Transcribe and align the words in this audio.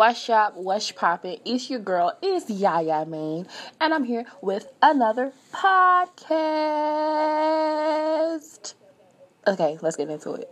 What's 0.00 0.30
up? 0.30 0.56
What's 0.56 0.90
poppin'? 0.92 1.40
It's 1.44 1.68
your 1.68 1.80
girl, 1.80 2.16
it's 2.22 2.48
Yaya 2.48 3.04
Main, 3.04 3.46
and 3.82 3.92
I'm 3.92 4.04
here 4.04 4.24
with 4.40 4.66
another 4.80 5.34
podcast. 5.52 6.32
Okay, 9.46 9.76
let's 9.82 9.96
get 9.96 10.08
into 10.08 10.32
it. 10.32 10.48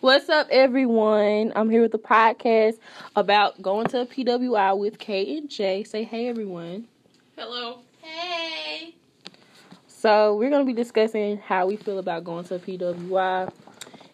What's 0.00 0.30
up, 0.30 0.46
everyone? 0.50 1.52
I'm 1.54 1.68
here 1.68 1.82
with 1.82 1.92
a 1.92 1.98
podcast 1.98 2.78
about 3.14 3.60
going 3.60 3.88
to 3.88 4.00
a 4.00 4.06
PWI 4.06 4.78
with 4.78 4.98
K 4.98 5.36
and 5.36 5.50
J. 5.50 5.84
Say 5.84 6.04
hey, 6.04 6.26
everyone. 6.28 6.88
Hello. 7.36 7.80
Hey. 8.00 8.94
So, 9.86 10.36
we're 10.36 10.48
going 10.48 10.66
to 10.66 10.72
be 10.72 10.72
discussing 10.72 11.36
how 11.36 11.66
we 11.66 11.76
feel 11.76 11.98
about 11.98 12.24
going 12.24 12.44
to 12.44 12.54
a 12.54 12.58
PWI 12.58 13.52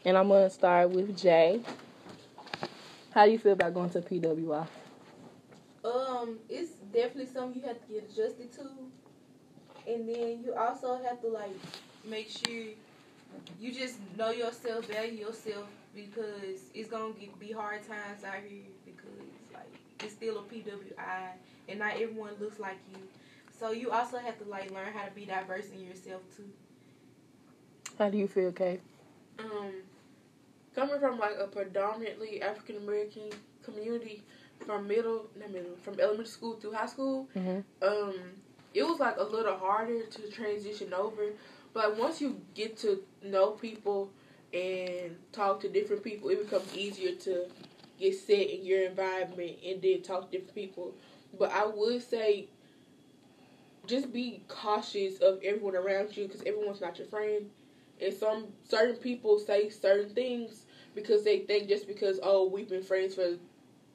and 0.09 0.17
I'm 0.17 0.29
gonna 0.29 0.49
start 0.49 0.89
with 0.89 1.15
Jay. 1.19 1.61
How 3.11 3.27
do 3.27 3.31
you 3.31 3.39
feel 3.39 3.53
about 3.53 3.75
going 3.75 3.91
to 3.91 4.01
PWI? 4.01 4.67
Um, 5.85 6.39
it's 6.49 6.71
definitely 6.95 7.27
something 7.27 7.61
you 7.61 7.69
have 7.69 7.87
to 7.87 7.93
get 7.93 8.11
adjusted 8.11 8.51
to, 8.55 8.71
and 9.87 10.09
then 10.09 10.43
you 10.43 10.55
also 10.59 10.99
have 11.05 11.21
to 11.21 11.29
like 11.29 11.53
make 12.07 12.31
sure 12.31 12.69
you 13.61 13.71
just 13.71 13.99
know 14.17 14.31
yourself, 14.31 14.87
value 14.87 15.27
yourself, 15.27 15.67
because 15.95 16.71
it's 16.75 16.89
gonna 16.89 17.13
get, 17.13 17.39
be 17.39 17.53
hard 17.53 17.87
times 17.87 18.25
out 18.25 18.37
here 18.49 18.63
because 18.87 19.29
like 19.53 19.71
it's 20.01 20.15
still 20.15 20.39
a 20.39 20.43
PWI, 20.43 21.33
and 21.69 21.79
not 21.79 21.93
everyone 21.93 22.33
looks 22.41 22.59
like 22.59 22.79
you. 22.95 23.03
So 23.61 23.73
you 23.73 23.91
also 23.91 24.17
have 24.17 24.39
to 24.39 24.49
like 24.49 24.71
learn 24.71 24.91
how 24.95 25.05
to 25.05 25.11
be 25.11 25.27
diverse 25.27 25.69
in 25.69 25.85
yourself 25.85 26.23
too. 26.35 26.49
How 27.99 28.09
do 28.09 28.17
you 28.17 28.27
feel, 28.27 28.53
Kay? 28.53 28.81
Um, 29.39 29.73
coming 30.79 31.01
from 31.01 31.19
like 31.19 31.37
a 31.41 31.47
predominantly 31.47 32.41
African 32.41 32.77
American 32.77 33.31
community 33.65 34.23
from 34.65 34.87
middle, 34.87 35.27
not 35.39 35.51
middle, 35.51 35.77
from 35.83 35.99
elementary 35.99 36.27
school 36.27 36.55
through 36.55 36.73
high 36.73 36.87
school, 36.87 37.29
mm-hmm. 37.37 37.61
um, 37.87 38.15
it 38.75 38.83
was 38.83 39.01
like 39.01 39.17
a 39.19 39.23
little 39.23 39.57
harder 39.57 40.05
to 40.05 40.31
transition 40.31 40.93
over. 40.95 41.33
But 41.75 41.91
like, 41.91 41.99
once 41.99 42.21
you 42.21 42.41
get 42.55 42.77
to 42.79 43.03
know 43.23 43.51
people 43.51 44.11
and 44.53 45.17
talk 45.33 45.61
to 45.61 45.69
different 45.69 46.03
people, 46.03 46.31
it 46.31 46.45
becomes 46.45 46.75
easier 46.77 47.15
to 47.17 47.47
get 47.99 48.15
set 48.15 48.49
in 48.51 48.65
your 48.65 48.87
environment 48.87 49.57
and 49.67 49.83
then 49.83 50.03
talk 50.03 50.31
to 50.31 50.39
different 50.39 50.55
people. 50.55 50.95
But 51.39 51.53
I 51.53 51.67
would 51.67 52.03
say 52.03 52.47
just 53.87 54.13
be 54.13 54.43
cautious 54.49 55.19
of 55.19 55.41
everyone 55.43 55.75
around 55.75 56.17
you 56.17 56.27
because 56.27 56.43
everyone's 56.43 56.81
not 56.81 56.99
your 56.99 57.09
friend. 57.09 57.51
And 58.01 58.15
some 58.15 58.47
certain 58.69 58.97
people 58.97 59.39
say 59.39 59.71
certain 59.71 60.15
things 60.15 60.67
because 61.01 61.25
they 61.25 61.41
think 61.41 61.69
just 61.69 61.87
because 61.87 62.19
oh 62.23 62.49
we've 62.49 62.69
been 62.69 62.83
friends 62.83 63.15
for 63.15 63.37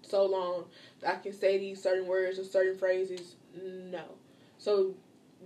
so 0.02 0.26
long 0.26 0.66
I 1.06 1.16
can 1.16 1.34
say 1.34 1.58
these 1.58 1.82
certain 1.82 2.08
words 2.08 2.40
or 2.40 2.44
certain 2.44 2.78
phrases. 2.78 3.36
No. 3.64 4.04
So 4.58 4.96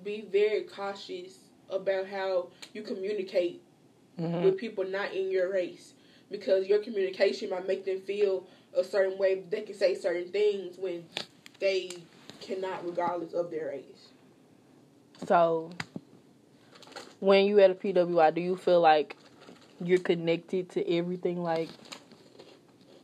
be 0.04 0.28
very 0.32 0.62
cautious 0.62 1.40
about 1.70 2.08
how 2.08 2.50
you 2.74 2.82
communicate 2.82 3.62
mm-hmm. 4.20 4.44
with 4.44 4.58
people 4.58 4.86
not 4.86 5.14
in 5.14 5.32
your 5.32 5.52
race 5.52 5.94
because 6.30 6.68
your 6.68 6.80
communication 6.80 7.50
might 7.50 7.68
make 7.68 7.86
them 7.86 8.00
feel 8.02 8.46
a 8.76 8.84
certain 8.84 9.18
way. 9.18 9.44
They 9.50 9.62
can 9.62 9.76
say 9.76 9.96
certain 9.96 10.32
things 10.32 10.78
when 10.78 11.06
they 11.60 11.92
cannot, 12.42 12.86
regardless 12.86 13.34
of 13.34 13.50
their 13.50 13.70
race. 13.70 14.10
So, 15.26 15.72
when 17.20 17.46
you 17.46 17.60
at 17.60 17.72
a 17.72 17.76
PWI, 17.76 18.34
do 18.36 18.42
you 18.42 18.56
feel 18.56 18.82
like 18.82 19.16
you're 19.84 20.00
connected 20.00 20.70
to 20.72 20.90
everything 20.92 21.42
like 21.42 21.70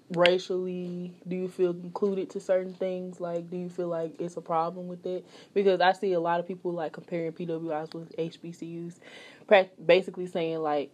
racially 0.09 1.13
do 1.27 1.35
you 1.35 1.47
feel 1.47 1.71
included 1.71 2.29
to 2.31 2.39
certain 2.39 2.73
things? 2.73 3.19
Like 3.19 3.49
do 3.49 3.57
you 3.57 3.69
feel 3.69 3.87
like 3.87 4.15
it's 4.19 4.37
a 4.37 4.41
problem 4.41 4.87
with 4.87 5.05
it? 5.05 5.25
Because 5.53 5.81
i 5.81 5.91
see 5.91 6.13
a 6.13 6.19
lot 6.19 6.39
of 6.39 6.47
people 6.47 6.71
like 6.71 6.93
comparing 6.93 7.31
pwis 7.31 7.93
with 7.93 8.15
hbcus 8.17 8.99
basically 9.85 10.27
saying 10.27 10.59
like 10.59 10.93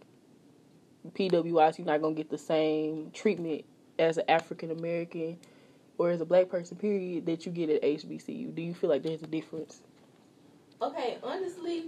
pwis 1.14 1.78
you're 1.78 1.86
not 1.86 2.00
to 2.02 2.12
get 2.14 2.30
the 2.30 2.38
same 2.38 3.10
treatment 3.12 3.64
as 3.98 4.18
an 4.18 4.24
african 4.28 4.70
american 4.70 5.38
or 5.98 6.10
as 6.10 6.20
a 6.20 6.24
black 6.24 6.48
person 6.48 6.76
period 6.76 7.26
that 7.26 7.44
you 7.46 7.52
get 7.52 7.70
at 7.70 7.82
hbcu 7.82 8.54
do 8.54 8.62
you 8.62 8.74
feel 8.74 8.90
like 8.90 9.02
there's 9.02 9.22
a 9.22 9.26
difference? 9.26 9.80
Okay 10.82 11.18
honestly 11.22 11.86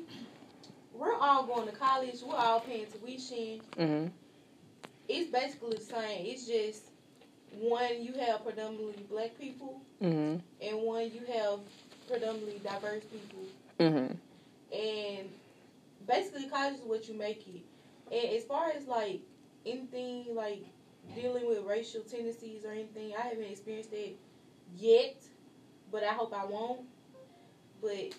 we're 1.03 1.19
all 1.19 1.45
going 1.45 1.67
to 1.67 1.75
college. 1.75 2.15
We're 2.25 2.37
all 2.37 2.61
paying 2.61 2.87
tuition. 2.87 3.61
Mm-hmm. 3.77 4.07
It's 5.09 5.31
basically 5.31 5.77
the 5.77 5.83
same. 5.83 6.27
It's 6.27 6.47
just 6.47 6.85
one 7.59 8.01
you 8.01 8.13
have 8.25 8.45
predominantly 8.45 9.03
black 9.11 9.37
people, 9.39 9.81
mm-hmm. 10.01 10.39
and 10.65 10.83
one 10.83 11.11
you 11.13 11.23
have 11.35 11.59
predominantly 12.09 12.61
diverse 12.63 13.03
people. 13.05 13.45
Mm-hmm. 13.81 14.15
And 14.79 15.29
basically, 16.07 16.49
college 16.49 16.75
is 16.75 16.83
what 16.83 17.09
you 17.09 17.15
make 17.19 17.45
it. 17.49 17.63
And 18.15 18.37
as 18.37 18.45
far 18.45 18.71
as 18.71 18.87
like 18.87 19.21
anything 19.67 20.27
like 20.37 20.65
dealing 21.17 21.49
with 21.49 21.65
racial 21.65 22.03
tendencies 22.03 22.65
or 22.65 22.71
anything, 22.71 23.13
I 23.19 23.23
haven't 23.23 23.51
experienced 23.51 23.91
that 23.91 24.13
yet, 24.79 25.17
but 25.91 26.05
I 26.05 26.13
hope 26.13 26.33
I 26.33 26.45
won't. 26.45 26.83
But 27.81 28.15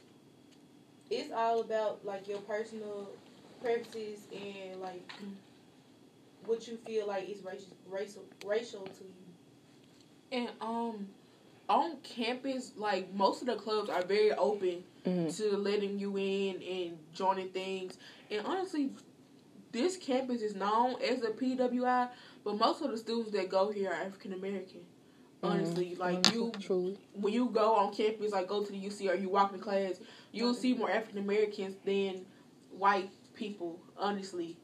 it's 1.10 1.32
all 1.32 1.62
about 1.62 2.06
like 2.06 2.28
your 2.28 2.40
personal 2.40 3.10
preferences 3.62 4.20
and 4.34 4.82
like 4.82 5.04
what 6.46 6.68
you 6.68 6.78
feel 6.86 7.08
like 7.08 7.30
is 7.30 7.44
racial 7.44 7.76
racial 7.90 8.24
racial 8.46 8.82
to 8.82 9.04
you. 9.04 10.40
And 10.40 10.50
um 10.62 11.08
on 11.70 11.98
campus, 12.04 12.74
like 12.76 13.14
most 13.14 13.42
of 13.42 13.48
the 13.48 13.56
clubs 13.56 13.90
are 13.90 14.04
very 14.04 14.32
open 14.34 14.84
mm-hmm. 15.06 15.30
to 15.30 15.58
letting 15.58 15.98
you 15.98 16.18
in 16.18 16.62
and 16.62 16.98
joining 17.14 17.50
things. 17.50 17.98
And 18.30 18.46
honestly, 18.46 18.92
this 19.72 19.98
campus 19.98 20.42
is 20.42 20.56
known 20.56 21.02
as 21.02 21.24
a 21.24 21.30
PWI, 21.30 22.10
but 22.44 22.58
most 22.58 22.82
of 22.82 22.92
the 22.92 22.98
students 22.98 23.32
that 23.32 23.50
go 23.50 23.72
here 23.72 23.90
are 23.90 23.94
African 23.94 24.34
American. 24.34 24.82
Mm-hmm. 24.82 25.46
Honestly, 25.46 25.92
mm-hmm. 25.92 26.02
like 26.02 26.34
you, 26.34 26.52
Truly. 26.60 26.98
when 27.14 27.34
you 27.34 27.48
go 27.48 27.76
on 27.76 27.94
campus, 27.94 28.32
like 28.32 28.48
go 28.48 28.64
to 28.64 28.72
the 28.72 28.80
UC 28.80 29.10
or 29.10 29.16
you 29.16 29.30
walk 29.30 29.54
in 29.54 29.60
class, 29.60 30.00
you'll 30.34 30.54
see 30.54 30.74
more 30.74 30.92
African 30.92 31.20
Americans 31.20 31.76
than 31.86 32.26
white 32.78 33.10
people, 33.36 33.80
honestly. 33.98 34.58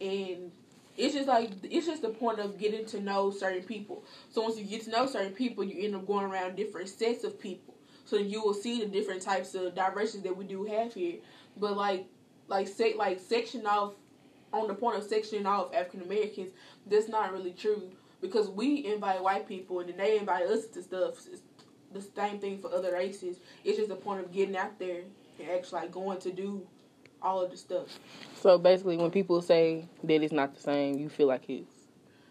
And 0.00 0.52
it's 0.96 1.14
just 1.14 1.26
like 1.26 1.50
it's 1.64 1.86
just 1.86 2.02
the 2.02 2.10
point 2.10 2.38
of 2.38 2.58
getting 2.58 2.86
to 2.86 3.00
know 3.00 3.32
certain 3.32 3.64
people. 3.64 4.04
So 4.30 4.42
once 4.42 4.56
you 4.56 4.64
get 4.64 4.82
to 4.82 4.90
know 4.90 5.06
certain 5.06 5.32
people, 5.32 5.64
you 5.64 5.84
end 5.84 5.96
up 5.96 6.06
going 6.06 6.26
around 6.26 6.54
different 6.54 6.88
sets 6.88 7.24
of 7.24 7.40
people. 7.40 7.74
So 8.04 8.16
you 8.16 8.42
will 8.42 8.54
see 8.54 8.80
the 8.80 8.86
different 8.86 9.22
types 9.22 9.54
of 9.54 9.74
diversities 9.74 10.22
that 10.24 10.36
we 10.36 10.44
do 10.44 10.64
have 10.64 10.94
here. 10.94 11.16
But 11.56 11.76
like 11.76 12.06
like 12.46 12.68
say 12.68 12.94
like 12.94 13.18
section 13.18 13.66
off 13.66 13.94
on 14.52 14.68
the 14.68 14.74
point 14.74 14.98
of 14.98 15.08
sectioning 15.08 15.46
off 15.46 15.74
African 15.74 16.02
Americans, 16.02 16.52
that's 16.86 17.08
not 17.08 17.32
really 17.32 17.52
true 17.52 17.90
because 18.20 18.48
we 18.48 18.86
invite 18.86 19.22
white 19.22 19.48
people 19.48 19.80
and 19.80 19.88
then 19.88 19.96
they 19.96 20.18
invite 20.18 20.46
us 20.46 20.66
to 20.66 20.82
stuff. 20.82 21.14
The 21.94 22.02
same 22.02 22.38
thing 22.38 22.58
for 22.58 22.74
other 22.74 22.92
races. 22.92 23.38
It's 23.64 23.78
just 23.78 23.90
a 23.90 23.96
point 23.96 24.20
of 24.20 24.32
getting 24.32 24.56
out 24.56 24.78
there 24.78 25.02
and 25.38 25.50
actually 25.50 25.82
like 25.82 25.92
going 25.92 26.18
to 26.20 26.32
do 26.32 26.66
all 27.22 27.40
of 27.40 27.50
the 27.50 27.56
stuff. 27.56 27.86
So 28.34 28.58
basically, 28.58 28.96
when 28.98 29.10
people 29.10 29.40
say 29.40 29.88
that 30.02 30.22
it's 30.22 30.32
not 30.32 30.54
the 30.54 30.60
same, 30.60 30.98
you 30.98 31.08
feel 31.08 31.28
like 31.28 31.48
it's 31.48 31.70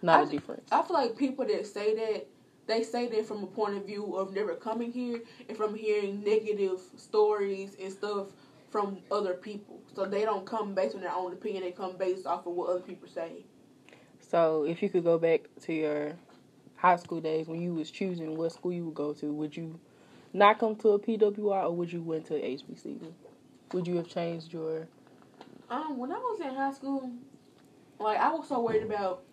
not 0.01 0.19
I, 0.19 0.23
a 0.23 0.25
difference. 0.27 0.69
I 0.71 0.81
feel 0.83 0.93
like 0.93 1.17
people 1.17 1.45
that 1.45 1.65
say 1.65 1.95
that 1.95 2.27
they 2.67 2.83
say 2.83 3.07
that 3.07 3.25
from 3.25 3.43
a 3.43 3.47
point 3.47 3.75
of 3.75 3.85
view 3.85 4.15
of 4.15 4.33
never 4.33 4.55
coming 4.55 4.91
here 4.91 5.21
and 5.47 5.57
from 5.57 5.75
hearing 5.75 6.23
negative 6.23 6.79
stories 6.95 7.75
and 7.81 7.91
stuff 7.91 8.27
from 8.69 8.97
other 9.11 9.33
people. 9.33 9.81
So 9.93 10.05
they 10.05 10.23
don't 10.23 10.45
come 10.45 10.73
based 10.73 10.95
on 10.95 11.01
their 11.01 11.13
own 11.13 11.33
opinion. 11.33 11.63
They 11.63 11.71
come 11.71 11.97
based 11.97 12.25
off 12.25 12.45
of 12.45 12.53
what 12.53 12.69
other 12.69 12.79
people 12.79 13.07
say. 13.07 13.45
So 14.19 14.63
if 14.63 14.81
you 14.81 14.89
could 14.89 15.03
go 15.03 15.17
back 15.17 15.41
to 15.63 15.73
your 15.73 16.13
high 16.83 16.97
school 16.97 17.21
days 17.21 17.47
when 17.47 17.61
you 17.61 17.73
was 17.73 17.89
choosing 17.89 18.35
what 18.35 18.51
school 18.51 18.73
you 18.73 18.83
would 18.83 18.93
go 18.93 19.13
to, 19.13 19.31
would 19.31 19.55
you 19.55 19.79
not 20.33 20.59
come 20.59 20.75
to 20.75 20.89
a 20.89 20.99
PWI 20.99 21.63
or 21.63 21.71
would 21.71 21.91
you 21.91 22.01
went 22.01 22.25
to 22.25 22.33
HBCU? 22.33 23.13
Would 23.71 23.87
you 23.87 23.95
have 23.95 24.09
changed 24.09 24.51
your? 24.51 24.87
Um, 25.69 25.97
when 25.97 26.11
I 26.11 26.17
was 26.17 26.41
in 26.41 26.53
high 26.53 26.73
school, 26.73 27.09
like 27.99 28.19
I 28.19 28.33
was 28.33 28.49
so 28.49 28.59
worried 28.59 28.83
about 28.83 29.23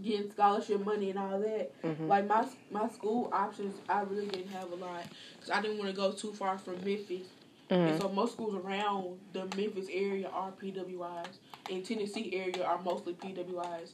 getting 0.00 0.30
scholarship 0.30 0.84
money 0.84 1.10
and 1.10 1.18
all 1.18 1.40
that. 1.40 1.82
Mm-hmm. 1.82 2.06
Like 2.06 2.26
my 2.28 2.46
my 2.70 2.88
school 2.88 3.28
options, 3.32 3.74
I 3.88 4.02
really 4.02 4.28
didn't 4.28 4.52
have 4.52 4.70
a 4.70 4.76
lot 4.76 5.04
because 5.34 5.50
I 5.50 5.60
didn't 5.60 5.78
want 5.78 5.90
to 5.90 5.96
go 5.96 6.12
too 6.12 6.32
far 6.32 6.56
from 6.56 6.74
Memphis. 6.84 7.26
Mm-hmm. 7.68 7.74
And 7.74 8.00
so 8.00 8.08
most 8.10 8.34
schools 8.34 8.54
around 8.54 9.18
the 9.32 9.44
Memphis 9.56 9.88
area 9.90 10.28
are 10.28 10.52
PWIs. 10.52 11.38
In 11.68 11.82
Tennessee 11.82 12.30
area 12.32 12.64
are 12.64 12.80
mostly 12.80 13.14
PWIs. 13.14 13.90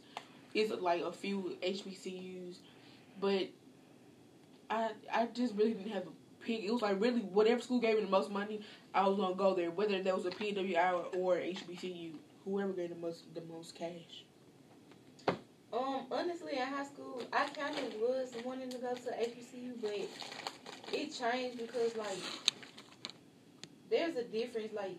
It's 0.55 0.73
like 0.73 1.03
a 1.03 1.13
few 1.13 1.57
HBCUs, 1.63 2.57
but 3.20 3.49
I 4.70 4.91
I 5.12 5.26
just 5.26 5.55
really 5.55 5.75
didn't 5.75 5.93
have 5.93 6.06
a 6.06 6.44
pick. 6.44 6.62
It 6.62 6.73
was 6.73 6.82
like 6.82 7.00
really 7.00 7.20
whatever 7.20 7.61
school 7.61 7.81
gave 7.81 7.97
me 7.97 8.05
the 8.05 8.11
most 8.11 8.31
money, 8.31 8.61
I 8.94 9.06
was 9.06 9.17
gonna 9.17 9.35
go 9.35 9.55
there. 9.55 9.70
Whether 9.70 10.03
that 10.03 10.15
was 10.15 10.26
a 10.26 10.31
PWI 10.31 11.17
or, 11.17 11.37
HBCU, 11.37 12.12
whoever 12.44 12.73
gave 12.73 12.91
the 12.91 12.97
most 12.97 13.35
the 13.35 13.43
most 13.43 13.75
cash. 13.75 14.25
Um, 15.70 16.06
honestly, 16.11 16.53
in 16.55 16.67
high 16.67 16.85
school, 16.87 17.23
I 17.32 17.47
kind 17.49 17.76
of 17.76 17.94
was 18.00 18.32
wanting 18.44 18.70
to 18.70 18.79
go 18.79 18.94
to 18.94 19.11
HBCU, 19.11 19.81
but 19.82 20.09
it 20.93 21.12
changed 21.12 21.59
because 21.59 21.94
like 21.97 22.19
there's 23.91 24.17
a 24.17 24.25
difference. 24.25 24.73
Like 24.73 24.97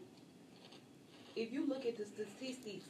if 1.35 1.51
you 1.51 1.67
look 1.67 1.85
at 1.85 1.97
the 1.97 2.05
statistics, 2.05 2.85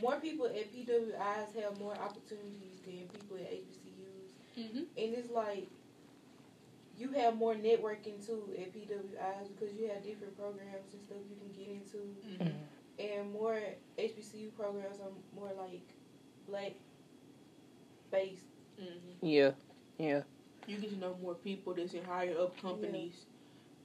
more 0.00 0.20
people 0.20 0.46
at 0.46 0.72
PWIs 0.74 1.62
have 1.62 1.78
more 1.78 1.94
opportunities 1.94 2.80
than 2.84 3.08
people 3.08 3.36
at 3.36 3.50
HBCUs, 3.52 3.81
Mm-hmm. 4.58 4.78
and 4.78 5.14
it's 5.14 5.30
like 5.30 5.66
you 6.98 7.10
have 7.12 7.36
more 7.36 7.54
networking 7.54 8.24
too 8.24 8.50
at 8.58 8.72
PWIs 8.74 9.48
because 9.58 9.74
you 9.76 9.88
have 9.88 10.04
different 10.04 10.36
programs 10.38 10.92
and 10.92 11.02
stuff 11.02 11.18
you 11.28 11.36
can 11.36 11.52
get 11.58 11.72
into, 11.72 11.98
Mm-hmm. 12.44 13.02
and 13.22 13.32
more 13.32 13.58
HBCU 13.98 14.54
programs 14.56 15.00
are 15.00 15.10
more 15.34 15.50
like 15.58 15.80
black 16.48 16.72
based. 18.10 18.42
Mm-hmm. 18.80 19.26
Yeah, 19.26 19.50
yeah. 19.98 20.22
You 20.66 20.76
get 20.78 20.90
to 20.90 20.98
know 20.98 21.16
more 21.22 21.34
people 21.34 21.74
that's 21.74 21.94
in 21.94 22.04
higher 22.04 22.36
up 22.38 22.60
companies 22.60 23.14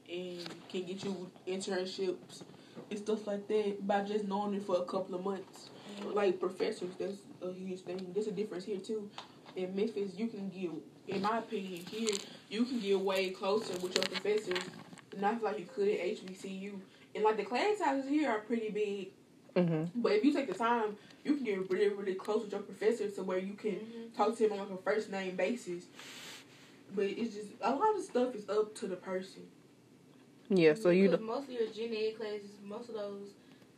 and 0.09 0.47
can 0.69 0.83
get 0.83 1.03
you 1.03 1.31
internships 1.47 2.43
and 2.91 2.99
stuff 2.99 3.25
like 3.25 3.47
that 3.47 3.87
by 3.87 4.03
just 4.03 4.25
knowing 4.27 4.53
it 4.53 4.63
for 4.63 4.77
a 4.77 4.85
couple 4.85 5.15
of 5.15 5.23
months. 5.23 5.69
Like 6.03 6.39
professors, 6.39 6.91
that's 6.99 7.17
a 7.41 7.51
huge 7.51 7.79
thing. 7.81 8.05
There's 8.13 8.27
a 8.27 8.31
difference 8.31 8.65
here 8.65 8.77
too. 8.77 9.09
In 9.57 9.75
Memphis, 9.75 10.11
you 10.15 10.27
can 10.27 10.49
get, 10.49 10.69
in 11.15 11.21
my 11.23 11.39
opinion, 11.39 11.83
here 11.89 12.09
you 12.47 12.63
can 12.63 12.79
get 12.79 12.99
way 12.99 13.31
closer 13.31 13.73
with 13.79 13.95
your 13.95 14.03
professors 14.03 14.63
than 15.09 15.23
I 15.23 15.33
feel 15.33 15.45
like 15.45 15.57
you 15.59 15.65
could 15.65 15.87
at 15.89 15.99
HBCU. 15.99 16.73
And 17.15 17.23
like 17.23 17.37
the 17.37 17.43
class 17.43 17.79
sizes 17.79 18.07
here 18.07 18.29
are 18.29 18.39
pretty 18.39 18.69
big, 18.69 19.09
Mm-hmm. 19.55 19.99
but 20.03 20.11
if 20.11 20.23
you 20.23 20.31
take 20.31 20.47
the 20.47 20.53
time, 20.53 20.95
you 21.23 21.33
can 21.33 21.43
get 21.43 21.67
really, 21.71 21.89
really 21.89 22.13
close 22.13 22.43
with 22.43 22.51
your 22.51 22.61
professor 22.61 23.09
to 23.09 23.23
where 23.23 23.39
you 23.39 23.55
can 23.55 23.71
Mhm. 23.71 24.15
talk 24.15 24.37
to 24.37 24.45
him 24.45 24.51
on 24.51 24.59
like 24.59 24.69
a 24.69 24.77
first 24.83 25.09
name 25.09 25.35
basis. 25.35 25.85
But 26.95 27.05
it's 27.05 27.33
just 27.33 27.47
a 27.61 27.75
lot 27.75 27.97
of 27.97 28.03
stuff 28.03 28.35
is 28.35 28.47
up 28.47 28.75
to 28.75 28.87
the 28.87 28.95
person. 28.95 29.47
Yeah. 30.49 30.75
So 30.75 30.91
you 30.91 31.09
Because 31.09 31.21
know. 31.25 31.33
most 31.33 31.45
of 31.45 31.53
your 31.53 31.65
gen 31.69 31.91
ed 31.95 32.17
classes, 32.17 32.51
most 32.63 32.89
of 32.89 32.93
those 32.95 33.29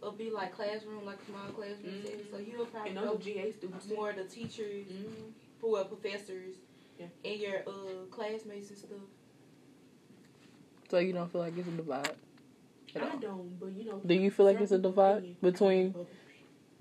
will 0.02 0.12
be 0.12 0.30
like 0.30 0.54
classroom, 0.54 1.06
like 1.06 1.20
small 1.26 1.48
classroom 1.56 1.94
Mhm. 1.94 2.04
settings. 2.06 2.30
So 2.30 2.38
you'll 2.40 2.66
probably 2.66 2.92
know 2.92 3.06
those 3.16 3.24
GA 3.24 3.52
students. 3.54 3.88
more 3.88 4.10
of 4.10 4.18
the 4.18 4.26
teachers, 4.26 4.86
Mm-hmm. 4.86 5.32
Who 5.62 5.76
are 5.76 5.84
professors, 5.86 6.56
Yeah. 7.00 7.08
and 7.26 7.40
your 7.40 7.58
uh, 7.68 8.06
classmates 8.12 8.70
and 8.70 8.78
stuff. 8.78 8.92
So 10.90 10.98
you 11.00 11.14
don't 11.14 11.32
feel 11.32 11.42
like 11.42 11.58
it's 11.58 11.68
a 11.68 11.72
divide. 11.72 12.12
At 12.96 13.04
I 13.04 13.10
all. 13.12 13.18
don't, 13.20 13.60
but 13.60 13.72
you 13.74 13.86
know. 13.86 14.02
Do 14.06 14.14
you 14.16 14.32
feel 14.32 14.46
like 14.48 14.60
it's 14.60 14.72
a 14.72 14.80
divide 14.80 15.40
between? 15.42 15.94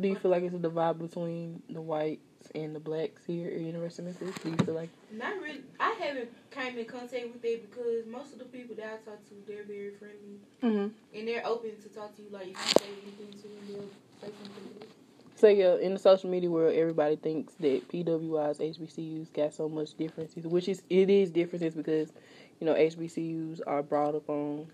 Do 0.01 0.09
you 0.09 0.17
feel 0.17 0.31
like 0.31 0.43
it's 0.45 0.55
a 0.55 0.59
divide 0.59 0.99
between 0.99 1.61
the 1.69 1.81
whites 1.83 2.23
and 2.55 2.75
the 2.75 2.81
blacks 2.81 3.27
here 3.27 3.49
at 3.49 3.61
University 3.61 4.09
of 4.09 4.21
Memphis? 4.23 4.43
Do 4.43 4.51
you 4.51 4.57
feel 4.65 4.75
like? 4.75 4.89
Not 5.13 5.35
really. 5.43 5.61
I 5.81 5.91
haven't 6.01 6.31
came 6.51 6.79
in 6.79 6.87
contact 6.87 7.27
with 7.35 7.45
it 7.45 7.69
because 7.71 8.07
most 8.07 8.33
of 8.33 8.39
the 8.39 8.45
people 8.47 8.77
that 8.77 8.87
I 8.87 9.11
talk 9.11 9.23
to, 9.29 9.35
they're 9.47 9.65
very 9.65 9.91
friendly 9.91 10.39
Mm-hmm. 10.63 11.19
and 11.19 11.29
they're 11.29 11.47
open 11.47 11.73
to 11.83 11.89
talk 11.89 12.15
to 12.17 12.23
you. 12.23 12.29
Like 12.31 12.47
if 12.49 12.49
you 12.51 12.55
say 12.79 12.87
anything 13.03 13.33
to 13.43 13.49
them, 13.49 13.59
they'll 13.69 14.31
say 14.31 14.35
something. 14.43 14.89
So 15.39 15.47
yeah, 15.47 15.67
uh, 15.67 15.77
in 15.77 15.93
the 15.93 16.01
social 16.01 16.29
media 16.29 16.51
world, 16.51 16.75
everybody 16.75 17.15
thinks 17.15 17.55
that 17.61 17.89
PWIs, 17.89 18.59
HBCUs 18.59 19.33
got 19.33 19.55
so 19.55 19.69
much 19.69 19.97
differences, 19.97 20.45
which 20.45 20.69
is 20.69 20.83
it 20.91 21.09
is 21.09 21.31
differences 21.31 21.77
because 21.77 22.13
you 22.59 22.67
know 22.67 22.75
HBCUs 22.75 23.61
are 23.65 23.85
brought 23.85 24.17
up 24.17 24.29
on 24.29 24.67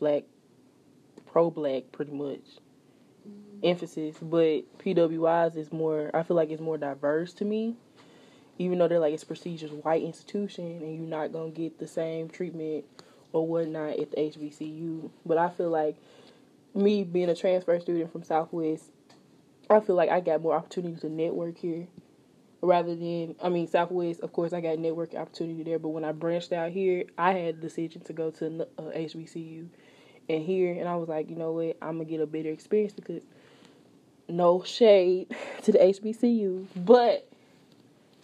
black, 0.00 0.24
pro 1.24 1.52
black, 1.52 1.84
pretty 1.92 2.10
much 2.10 2.40
mm-hmm. 3.28 3.60
emphasis, 3.62 4.16
but 4.20 4.62
PWIs 4.78 5.56
is 5.56 5.72
more. 5.72 6.10
I 6.12 6.24
feel 6.24 6.36
like 6.36 6.50
it's 6.50 6.60
more 6.60 6.78
diverse 6.78 7.32
to 7.34 7.44
me, 7.44 7.76
even 8.58 8.78
though 8.78 8.88
they're 8.88 8.98
like 8.98 9.14
it's 9.14 9.22
prestigious 9.22 9.70
white 9.70 10.02
institution, 10.02 10.64
and 10.82 10.96
you're 10.96 11.08
not 11.08 11.32
gonna 11.32 11.50
get 11.50 11.78
the 11.78 11.86
same 11.86 12.28
treatment 12.28 12.84
or 13.32 13.46
whatnot 13.46 14.00
at 14.00 14.10
the 14.10 14.16
HBCU. 14.16 15.10
But 15.24 15.38
I 15.38 15.48
feel 15.48 15.70
like 15.70 15.94
me 16.74 17.04
being 17.04 17.28
a 17.28 17.36
transfer 17.36 17.78
student 17.78 18.10
from 18.10 18.24
Southwest. 18.24 18.90
I 19.68 19.80
feel 19.80 19.96
like 19.96 20.10
I 20.10 20.20
got 20.20 20.42
more 20.42 20.54
opportunity 20.54 20.96
to 21.00 21.08
network 21.08 21.58
here 21.58 21.86
rather 22.62 22.94
than 22.94 23.34
I 23.42 23.48
mean 23.48 23.66
Southwest. 23.66 24.20
Of 24.20 24.32
course, 24.32 24.52
I 24.52 24.60
got 24.60 24.78
network 24.78 25.14
opportunity 25.14 25.62
there, 25.62 25.78
but 25.78 25.88
when 25.90 26.04
I 26.04 26.12
branched 26.12 26.52
out 26.52 26.70
here, 26.72 27.04
I 27.18 27.32
had 27.32 27.56
the 27.56 27.62
decision 27.62 28.02
to 28.02 28.12
go 28.12 28.30
to 28.32 28.62
uh, 28.78 28.82
HBCU 28.82 29.66
and 30.28 30.44
here, 30.44 30.72
and 30.72 30.88
I 30.88 30.96
was 30.96 31.08
like, 31.08 31.30
you 31.30 31.36
know 31.36 31.52
what, 31.52 31.76
I'm 31.82 31.98
gonna 31.98 32.04
get 32.04 32.20
a 32.20 32.26
better 32.26 32.50
experience 32.50 32.92
because 32.92 33.22
no 34.28 34.62
shade 34.64 35.34
to 35.62 35.72
the 35.72 35.78
HBCU, 35.78 36.66
but 36.76 37.28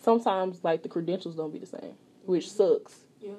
sometimes 0.03 0.63
like 0.65 0.83
the 0.83 0.89
credentials 0.89 1.35
don't 1.37 1.53
be 1.53 1.59
the 1.59 1.67
same, 1.67 1.95
which 2.25 2.51
sucks. 2.51 3.01
Yeah. 3.21 3.33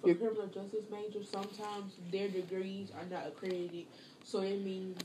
For 0.00 0.08
You're- 0.08 0.18
criminal 0.18 0.46
justice 0.46 0.84
majors, 0.90 1.28
sometimes 1.28 1.96
their 2.10 2.28
degrees 2.28 2.90
are 2.90 3.04
not 3.10 3.26
accredited, 3.26 3.84
so 4.24 4.40
it 4.40 4.64
means 4.64 4.98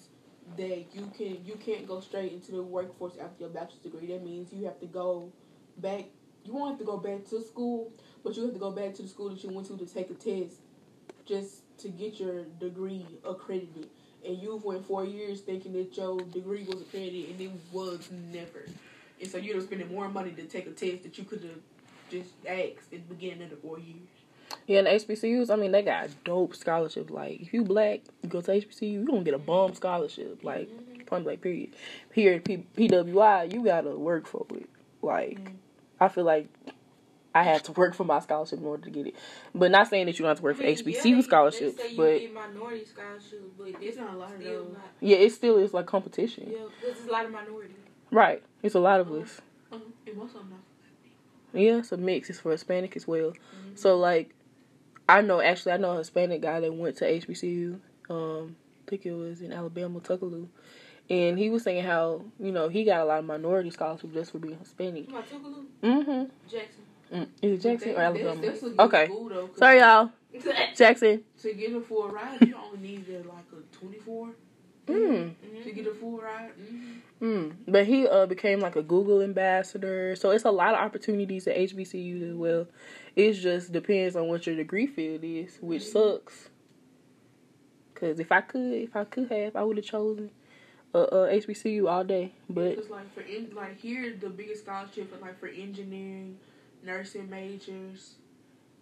that 0.58 0.86
you 0.94 1.12
can 1.18 1.44
you 1.46 1.56
can't 1.56 1.88
go 1.88 2.00
straight 2.00 2.32
into 2.32 2.52
the 2.52 2.64
workforce 2.64 3.14
after 3.20 3.42
your 3.42 3.50
bachelor's 3.50 3.80
degree. 3.80 4.08
That 4.08 4.24
means 4.24 4.54
you 4.54 4.66
have 4.66 4.80
to 4.80 4.86
go 4.86 5.32
back. 5.78 6.06
You 6.44 6.54
won't 6.54 6.72
have 6.72 6.80
to 6.80 6.86
go 6.86 6.98
back 6.98 7.28
to 7.30 7.42
school, 7.42 7.92
but 8.24 8.36
you 8.36 8.44
have 8.44 8.54
to 8.54 8.60
go 8.60 8.72
back 8.72 8.94
to 8.96 9.02
the 9.02 9.08
school 9.08 9.30
that 9.30 9.44
you 9.44 9.50
went 9.50 9.68
to 9.68 9.78
to 9.78 9.86
take 9.86 10.10
a 10.12 10.14
test, 10.14 10.58
just 11.26 11.62
to 11.80 11.90
get 11.90 12.20
your 12.20 12.44
degree 12.60 13.06
accredited. 13.28 13.90
And 14.26 14.38
you've 14.42 14.64
went 14.64 14.86
four 14.86 15.06
years 15.06 15.42
thinking 15.42 15.74
that 15.74 15.96
your 15.98 16.20
degree 16.22 16.64
was 16.64 16.82
accredited, 16.82 17.30
and 17.32 17.42
it 17.42 17.52
was 17.72 18.10
never. 18.12 18.66
And 19.20 19.30
so 19.30 19.38
you're 19.38 19.62
spending 19.62 19.92
more 19.92 20.10
money 20.10 20.32
to 20.32 20.44
take 20.44 20.68
a 20.68 20.72
test 20.72 21.04
that 21.04 21.18
you 21.18 21.24
could 21.24 21.42
have 21.42 21.60
just 22.10 22.32
asked 22.48 22.94
at 22.94 23.08
the 23.08 23.16
beginning 23.16 23.44
of 23.44 23.50
the 23.50 23.56
four 23.56 23.80
years. 23.80 24.08
Yeah, 24.68 24.80
and 24.80 24.88
the 24.88 24.92
HBCUs, 24.92 25.50
I 25.52 25.56
mean, 25.56 25.72
they 25.72 25.82
got 25.82 26.10
dope 26.24 26.56
scholarships. 26.56 27.10
Like, 27.12 27.42
if 27.42 27.54
you 27.54 27.64
black, 27.64 28.02
you 28.24 28.30
go 28.30 28.42
to 28.42 28.52
HBCU, 28.52 28.92
you 28.92 29.06
gonna 29.06 29.24
get 29.24 29.34
a 29.34 29.40
bomb 29.40 29.74
scholarship. 29.76 30.44
Like, 30.44 30.70
point 31.06 31.24
blank, 31.24 31.42
period. 31.42 31.76
Here 32.14 32.34
at 32.34 32.44
P- 32.44 32.66
PWI, 32.76 33.52
you 33.54 33.64
gotta 33.64 33.92
work 33.92 34.26
for 34.28 34.46
it. 34.56 34.70
Like, 35.02 35.40
Mhm. 35.44 35.54
I 36.00 36.08
feel 36.08 36.24
like 36.24 36.48
I 37.34 37.44
had 37.44 37.64
to 37.66 37.74
work 37.74 37.94
for 37.96 38.06
my 38.06 38.20
scholarship 38.20 38.60
in 38.60 38.66
order 38.66 38.84
to 38.86 38.90
get 38.90 39.08
it. 39.08 39.16
But 39.54 39.70
not 39.72 39.88
saying 39.90 40.06
that 40.06 40.18
you 40.18 40.24
don't 40.24 40.30
have 40.30 40.38
to 40.38 40.44
work 40.44 40.56
for 40.58 40.64
I 40.64 40.68
mean, 40.68 40.76
HBCU 40.76 41.10
yeah, 41.10 41.16
they- 41.18 41.22
scholarships, 41.28 41.76
they 41.78 41.90
say 41.90 41.96
but 41.98 42.20
get 42.20 42.34
minority 42.34 42.86
scholarships, 42.86 43.44
but 43.58 43.68
It's 43.68 43.78
it's 43.82 43.98
not 43.98 44.14
a 44.14 44.18
lot 44.18 44.32
of 44.34 44.42
still 44.42 44.64
those. 44.66 44.74
not. 44.74 44.82
yeah, 45.02 45.18
it 45.18 45.32
still 45.34 45.58
is 45.58 45.74
like 45.74 45.86
competition. 45.86 46.50
Yeah, 46.52 46.60
because 46.82 46.96
there's 46.98 47.08
a 47.08 47.12
lot 47.12 47.26
of 47.26 47.32
minorities. 47.32 47.76
Right. 48.12 48.42
It's 48.64 48.76
a 48.76 48.80
lot 48.80 49.00
of 49.02 49.12
us. 49.12 49.42
Um, 49.72 49.82
and 50.08 50.16
most 50.18 50.30
of 50.36 50.40
them 50.42 50.50
not. 50.52 50.60
Yeah, 51.56 51.78
it's 51.78 51.92
a 51.92 51.98
mix. 51.98 52.30
It's 52.30 52.40
for 52.40 52.52
Hispanic 52.52 52.96
as 52.96 53.08
well. 53.08 53.32
Mhm. 53.32 53.78
So 53.78 53.98
like, 53.98 54.34
I 55.08 55.22
know 55.22 55.40
actually 55.42 55.74
I 55.74 55.78
know 55.78 55.92
a 55.92 55.98
Hispanic 55.98 56.42
guy 56.42 56.60
that 56.60 56.74
went 56.74 56.98
to 56.98 57.06
HBCU. 57.06 57.80
Um, 58.10 58.56
I 58.86 58.90
think 58.90 59.06
it 59.06 59.14
was 59.14 59.42
in 59.42 59.52
Alabama, 59.52 60.00
Tougaloo, 60.00 60.48
and 61.10 61.38
he 61.40 61.50
was 61.50 61.64
saying 61.64 61.84
how 61.84 62.22
you 62.40 62.52
know 62.52 62.70
he 62.70 62.84
got 62.84 63.02
a 63.02 63.06
lot 63.06 63.20
of 63.20 63.26
minority 63.26 63.70
scholarships 63.72 64.14
just 64.14 64.32
for 64.32 64.40
being 64.40 64.58
Hispanic. 64.60 65.10
Tougaloo? 65.10 65.66
Mm-hmm. 65.82 66.24
Jackson. 66.50 66.84
Mm. 67.14 67.28
Is 67.42 67.52
it 67.52 67.62
Jackson 67.70 67.94
But 67.94 68.00
or 68.00 68.04
Alabama? 68.04 68.42
That's, 68.42 68.62
that's 68.62 68.80
Okay. 68.80 69.08
Though, 69.08 69.50
Sorry, 69.56 69.80
y'all. 69.80 70.10
Jackson. 70.76 71.24
To 71.42 71.54
get 71.54 71.74
a 71.74 71.82
full 71.82 72.10
ride, 72.10 72.42
you 72.42 72.56
only 72.56 72.80
need 72.80 73.08
like 73.08 73.46
a 73.54 73.76
24 73.78 74.30
Mm. 74.88 75.34
to 75.64 75.72
get 75.72 75.88
a 75.88 75.94
full 75.94 76.20
ride. 76.20 76.52
Mm-hmm. 76.60 76.94
Mm. 77.26 77.56
But 77.68 77.88
he 77.88 78.08
uh 78.08 78.28
became 78.28 78.60
like 78.60 78.76
a 78.76 78.84
Google 78.84 79.22
ambassador, 79.24 80.16
so 80.16 80.30
it's 80.30 80.46
a 80.46 80.52
lot 80.52 80.76
of 80.76 80.80
opportunities 80.80 81.48
at 81.48 81.56
HBCUs 81.58 82.30
as 82.30 82.36
well. 82.36 82.68
It 83.16 83.34
just 83.34 83.72
depends 83.72 84.16
on 84.16 84.28
what 84.28 84.46
your 84.46 84.56
degree 84.56 84.86
field 84.86 85.24
is, 85.24 85.58
which 85.60 85.84
sucks. 85.84 86.50
Cause 87.96 88.20
if 88.20 88.32
I 88.32 88.42
could, 88.42 88.74
if 88.74 88.96
I 88.96 89.06
could 89.06 89.32
have, 89.32 89.56
I 89.56 89.64
would 89.64 89.78
have 89.78 89.86
chosen 89.86 90.30
uh, 90.94 91.00
uh 91.00 91.32
HBCU 91.32 91.90
all 91.90 92.04
day. 92.04 92.34
But 92.48 92.78
like 92.92 93.12
for 93.16 93.22
in, 93.22 93.50
like 93.56 93.80
here, 93.80 94.16
the 94.20 94.30
biggest 94.30 94.66
scholarship 94.66 95.12
is 95.12 95.22
like 95.22 95.40
for 95.40 95.48
engineering, 95.48 96.38
nursing 96.84 97.28
majors, 97.28 98.16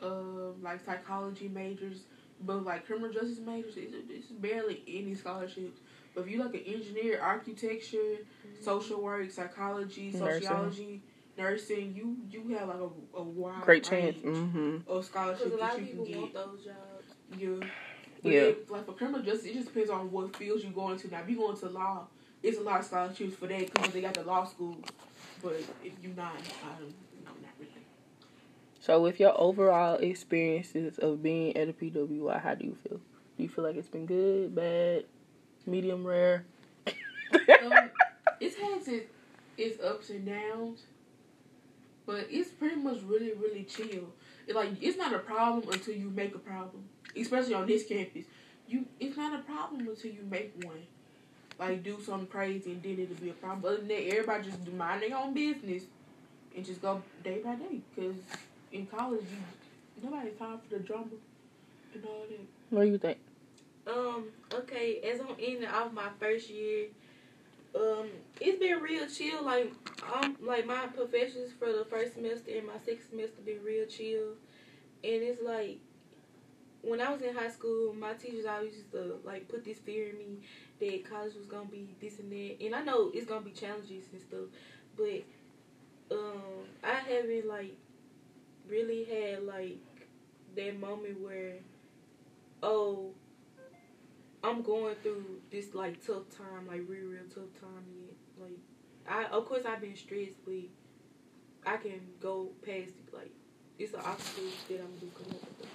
um, 0.02 0.56
like 0.62 0.84
psychology 0.84 1.48
majors, 1.48 2.00
but 2.46 2.64
like 2.64 2.86
criminal 2.86 3.12
justice 3.12 3.40
majors, 3.40 3.74
it's, 3.78 3.96
it's 4.10 4.28
barely 4.28 4.84
any 4.88 5.16
scholarships. 5.16 5.80
But 6.16 6.22
if 6.26 6.32
you 6.32 6.44
like 6.44 6.54
an 6.54 6.62
engineer, 6.66 7.20
architecture, 7.22 8.18
social 8.62 9.02
work, 9.02 9.32
psychology, 9.32 10.12
Nursing. 10.12 10.20
sociology, 10.48 11.02
nursing, 11.38 11.94
you 11.96 12.18
you 12.30 12.56
have 12.58 12.68
like 12.68 12.78
a, 12.78 13.18
a 13.18 13.24
wide 13.24 13.62
great 13.62 13.84
chance. 13.84 14.16
range 14.24 14.26
Mm-hmm. 14.38 14.78
of 14.88 15.06
scholarships 15.06 15.44
Because 15.46 15.60
a 15.60 15.64
lot 15.64 15.72
that 15.72 15.78
of 15.80 15.82
you 15.82 15.88
people 15.88 16.06
can 16.06 16.20
want 16.22 16.34
get. 16.34 16.46
those 16.46 16.64
jobs. 16.66 17.14
Yeah. 17.40 17.68
But 18.22 18.32
Yeah. 18.32 18.40
then, 18.42 18.56
like 18.70 18.86
for 18.86 18.94
criminal 18.94 19.22
justice, 19.22 19.46
it 19.46 19.54
just 19.54 19.68
depends 19.68 19.90
on 19.90 20.12
what 20.12 20.36
fields 20.36 20.64
you 20.64 20.70
go 20.72 20.92
into. 20.92 21.10
Now, 21.10 21.22
if 21.22 21.30
you 21.30 21.38
go 21.38 21.50
into 21.52 21.68
law, 21.70 22.08
it's 22.42 22.58
a 22.58 22.62
lot 22.62 22.80
of 22.82 22.86
scholarships 22.86 23.36
for 23.36 23.48
that 23.48 23.72
because 23.74 23.92
they 23.92 24.02
got 24.02 24.14
the 24.14 24.24
law 24.24 24.46
school. 24.46 24.78
But 25.42 25.56
if 25.84 25.94
you're 26.02 26.16
not, 26.16 26.34
I 26.36 26.36
don't, 26.38 26.42
no, 26.42 26.62
not 26.64 26.80
really. 26.80 27.13
So 28.84 29.00
with 29.00 29.18
your 29.18 29.34
overall 29.40 29.96
experiences 29.96 31.00
of 31.00 31.24
being 31.24 31.56
at 31.56 31.70
a 31.70 31.72
PWI, 31.72 32.42
how 32.42 32.54
do 32.54 32.66
you 32.66 32.76
feel? 32.84 33.00
Do 33.38 33.44
you 33.44 33.48
feel 33.48 33.64
like 33.64 33.78
it's 33.78 33.88
been 33.88 34.06
good, 34.06 34.54
bad, 34.54 35.06
medium 35.66 36.06
rare? 36.06 36.44
Um, 36.86 37.90
it's 38.42 38.58
had 38.58 38.86
its, 38.86 39.08
its 39.58 39.82
ups 39.82 40.10
and 40.10 40.26
downs. 40.26 40.82
But 42.06 42.28
it's 42.30 42.50
pretty 42.50 42.76
much 42.76 43.00
really, 43.06 43.32
really 43.32 43.64
chill. 43.64 44.10
It, 44.48 44.56
like 44.56 44.72
it's 44.82 44.98
not 44.98 45.14
a 45.14 45.20
problem 45.20 45.72
until 45.72 45.96
you 45.96 46.10
make 46.10 46.36
a 46.36 46.40
problem. 46.40 46.84
Especially 47.16 47.54
on 47.54 47.66
this 47.66 47.86
campus. 47.88 48.26
You 48.68 48.86
it's 49.00 49.16
not 49.16 49.40
a 49.40 49.44
problem 49.44 49.88
until 49.88 50.12
you 50.12 50.24
make 50.30 50.54
one. 50.62 50.86
Like 51.58 51.84
do 51.84 52.02
something 52.06 52.28
crazy 52.28 52.74
and 52.74 52.84
then 52.84 53.00
it'll 53.00 53.16
be 53.16 53.30
a 53.30 53.34
problem. 53.34 53.66
Other 53.66 53.78
than 53.78 53.88
that, 53.88 54.08
everybody 54.10 54.44
just 54.44 54.72
mind 54.74 55.04
their 55.04 55.18
own 55.18 55.34
business 55.34 55.84
and 56.54 56.66
just 56.66 56.82
go 56.82 57.02
day 57.24 57.40
by 57.44 57.56
day. 57.56 57.80
Cause 57.96 58.16
in 58.74 58.88
college, 58.88 59.22
you 59.96 60.10
nobody 60.10 60.32
time 60.32 60.60
for 60.60 60.76
the 60.76 60.84
drama 60.84 61.06
and 61.94 62.06
all 62.06 62.26
that. 62.28 62.40
What 62.72 62.84
do 62.84 62.88
you 62.90 62.98
think? 62.98 63.20
Um, 63.86 64.26
okay, 64.54 65.00
as 65.02 65.22
I'm 65.22 65.36
ending 65.40 65.68
off 65.68 65.94
my 65.94 66.10
first 66.20 66.50
year, 66.50 66.88
um, 67.76 68.08
it's 68.42 68.60
been 68.60 68.80
real 68.80 69.08
chill. 69.08 69.44
Like 69.44 69.72
um 70.14 70.38
like 70.42 70.66
my 70.66 70.88
professors 70.88 71.52
for 71.58 71.72
the 71.72 71.86
first 71.86 72.16
semester 72.16 72.52
and 72.56 72.68
my 72.68 72.74
sixth 72.84 73.10
semester 73.12 73.42
been 73.46 73.64
real 73.64 73.86
chill. 73.86 74.34
And 75.04 75.22
it's 75.22 75.42
like 75.42 75.80
when 76.82 77.00
I 77.00 77.12
was 77.12 77.22
in 77.22 77.36
high 77.36 77.50
school, 77.50 77.94
my 77.94 78.14
teachers 78.14 78.46
always 78.46 78.74
used 78.74 78.92
to 78.92 79.20
like 79.24 79.48
put 79.48 79.64
this 79.64 79.78
fear 79.80 80.10
in 80.10 80.18
me 80.18 80.38
that 80.80 81.10
college 81.10 81.36
was 81.36 81.46
gonna 81.46 81.66
be 81.66 81.88
this 82.02 82.20
and 82.20 82.32
that. 82.32 82.58
And 82.66 82.76
I 82.76 82.84
know 82.84 83.12
it's 83.14 83.26
gonna 83.26 83.46
be 83.46 83.52
challenges 83.52 84.06
and 84.12 84.22
stuff, 84.22 84.48
but 84.98 85.24
um 86.12 86.66
I 86.84 86.96
haven't 86.96 87.48
like 87.48 87.76
really 88.68 89.04
had 89.06 89.44
like 89.44 89.78
that 90.56 90.80
moment 90.80 91.20
where 91.20 91.56
oh 92.62 93.12
I'm 94.44 94.62
going 94.62 94.96
through 95.02 95.42
this 95.52 95.74
like 95.74 96.06
tough 96.06 96.30
time, 96.38 96.68
like 96.68 96.82
real 96.88 97.08
real 97.08 97.24
tough 97.34 97.54
time 97.60 97.86
yet. 98.02 98.16
Like 98.40 98.58
I 99.08 99.26
of 99.26 99.46
course 99.46 99.64
I've 99.66 99.82
been 99.82 99.96
stressed 99.96 100.44
but 100.46 100.54
I 101.66 101.78
can 101.78 102.02
go 102.20 102.50
past 102.66 102.90
it 102.90 103.14
like 103.14 103.32
it's 103.80 103.94
an 103.94 104.02
obstacle 104.02 104.44
that 104.70 104.80
I'm 104.82 105.00
just 105.00 105.14
come 105.16 105.28
up 105.36 105.42
with. 105.60 105.68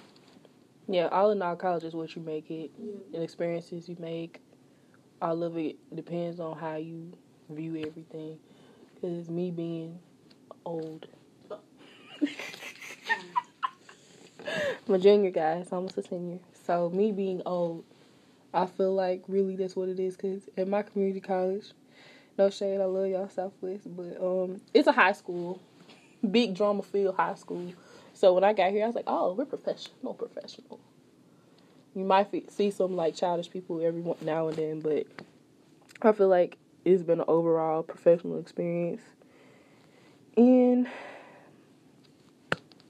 Yeah, 0.87 1.07
all 1.07 1.31
in 1.31 1.41
all, 1.41 1.55
college 1.55 1.83
is 1.83 1.93
what 1.93 2.15
you 2.15 2.21
make 2.21 2.49
it, 2.49 2.71
Yeah. 2.79 2.93
and 3.13 3.23
experiences 3.23 3.87
you 3.87 3.95
make. 3.99 4.39
All 5.21 5.43
of 5.43 5.57
it 5.57 5.75
depends 5.95 6.39
on 6.39 6.57
how 6.57 6.77
you 6.77 7.13
view 7.49 7.75
everything. 7.85 8.39
Cause 9.01 9.29
me 9.29 9.51
being 9.51 9.99
old, 10.65 11.07
I'm 14.87 14.95
a 14.95 14.99
junior, 14.99 15.31
guys. 15.31 15.69
almost 15.71 15.97
a 15.97 16.03
senior. 16.03 16.39
So 16.65 16.89
me 16.89 17.11
being 17.11 17.41
old, 17.45 17.83
I 18.53 18.65
feel 18.65 18.93
like 18.93 19.23
really 19.27 19.55
that's 19.55 19.75
what 19.75 19.89
it 19.89 19.99
is. 19.99 20.15
Cause 20.17 20.49
at 20.57 20.67
my 20.67 20.81
community 20.81 21.19
college, 21.19 21.71
no 22.37 22.49
shade, 22.49 22.79
I 22.79 22.85
love 22.85 23.07
y'all 23.07 23.29
Southwest, 23.29 23.83
but 23.95 24.17
um, 24.21 24.61
it's 24.73 24.87
a 24.87 24.91
high 24.91 25.11
school, 25.11 25.61
big 26.29 26.55
drama 26.55 26.81
field 26.83 27.15
high 27.15 27.35
school. 27.35 27.73
So 28.13 28.33
when 28.33 28.43
I 28.43 28.53
got 28.53 28.71
here, 28.71 28.83
I 28.83 28.87
was 28.87 28.95
like, 28.95 29.05
oh, 29.07 29.33
we're 29.33 29.45
professional, 29.45 30.13
professional. 30.13 30.79
You 31.95 32.05
might 32.05 32.31
fe- 32.31 32.45
see 32.49 32.71
some 32.71 32.95
like 32.95 33.15
childish 33.15 33.49
people 33.49 33.81
every 33.81 34.03
now 34.21 34.47
and 34.47 34.57
then, 34.57 34.79
but 34.79 35.05
I 36.01 36.11
feel 36.11 36.27
like 36.27 36.57
it's 36.85 37.03
been 37.03 37.19
an 37.19 37.25
overall 37.27 37.83
professional 37.83 38.39
experience. 38.39 39.01
And 40.37 40.87
I 40.87 40.91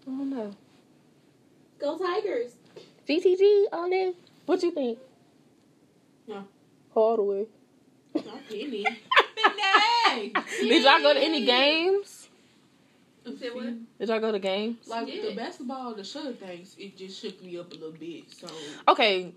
don't 0.05 0.29
know. 0.29 0.55
Go 1.79 1.97
Tigers! 1.97 2.53
GTG 3.07 3.65
on 3.71 3.89
there. 3.89 4.11
What 4.45 4.61
you 4.63 4.71
think? 4.71 4.99
No. 6.27 6.43
All 6.93 7.15
the 7.15 7.23
way. 7.23 7.45
Not 8.15 8.47
Penny. 8.49 8.85
Penny. 10.05 10.33
Did 10.61 10.83
y'all 10.83 10.99
go 11.01 11.13
to 11.13 11.19
any 11.19 11.45
games? 11.45 12.27
Said 13.39 13.53
what? 13.53 13.65
Did 13.99 14.09
y'all 14.09 14.19
go 14.19 14.31
to 14.31 14.39
games? 14.39 14.87
Like 14.87 15.07
Yeah. 15.07 15.29
the 15.29 15.35
basketball, 15.35 15.93
the 15.93 16.03
shuttle 16.03 16.33
things, 16.33 16.75
it 16.79 16.97
just 16.97 17.21
shook 17.21 17.41
me 17.43 17.57
up 17.59 17.71
a 17.71 17.75
little 17.75 17.91
bit. 17.91 18.23
So 18.31 18.47
Okay, 18.87 19.33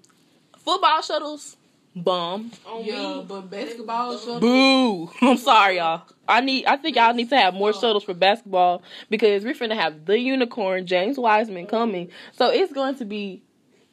football 0.59 1.03
shuttles, 1.03 1.57
bomb. 1.95 2.51
On 2.67 2.85
yeah, 2.85 3.15
me. 3.19 3.25
but 3.29 3.51
basketball 3.51 4.17
shuttle. 4.19 4.41
Boo! 4.41 5.11
I'm 5.23 5.37
sorry, 5.37 5.77
y'all. 5.77 6.03
I 6.29 6.41
need. 6.41 6.65
I 6.67 6.77
think 6.77 6.97
y'all 6.97 7.15
need 7.15 7.29
to 7.31 7.37
have 7.37 7.55
more 7.55 7.73
shuttles 7.73 8.05
for 8.05 8.15
basketball 8.15 8.83
because 9.11 9.45
we're 9.45 9.55
finna 9.55 9.75
have 9.75 10.07
the 10.07 10.19
unicorn 10.19 10.87
James 10.87 11.19
Wiseman 11.19 11.67
coming. 11.67 12.11
So 12.33 12.51
it's 12.51 12.73
going 12.73 12.95
to 12.97 13.05
be 13.05 13.43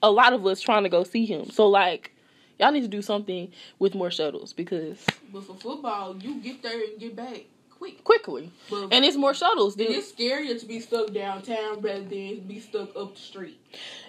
a 0.01 0.11
lot 0.11 0.33
of 0.33 0.45
us 0.45 0.61
trying 0.61 0.83
to 0.83 0.89
go 0.89 1.03
see 1.03 1.25
him. 1.25 1.49
So 1.49 1.67
like, 1.67 2.13
y'all 2.59 2.71
need 2.71 2.81
to 2.81 2.87
do 2.87 3.01
something 3.01 3.51
with 3.79 3.95
more 3.95 4.11
shuttles 4.11 4.53
because 4.53 5.05
But 5.33 5.43
for 5.43 5.55
football, 5.55 6.15
you 6.17 6.35
get 6.41 6.61
there 6.63 6.79
and 6.81 6.99
get 6.99 7.15
back 7.17 7.41
quick. 7.77 8.03
quickly, 8.05 8.51
But 8.69 8.93
and 8.93 9.03
it's 9.03 9.17
more 9.17 9.33
shuttles. 9.33 9.75
it 9.75 9.87
Than, 9.87 9.97
is 9.97 10.13
scarier 10.13 10.57
to 10.59 10.65
be 10.65 10.79
stuck 10.79 11.11
downtown 11.13 11.81
rather 11.81 11.99
than 12.03 12.39
be 12.41 12.59
stuck 12.61 12.95
up 12.95 13.15
the 13.15 13.19
street. 13.19 13.59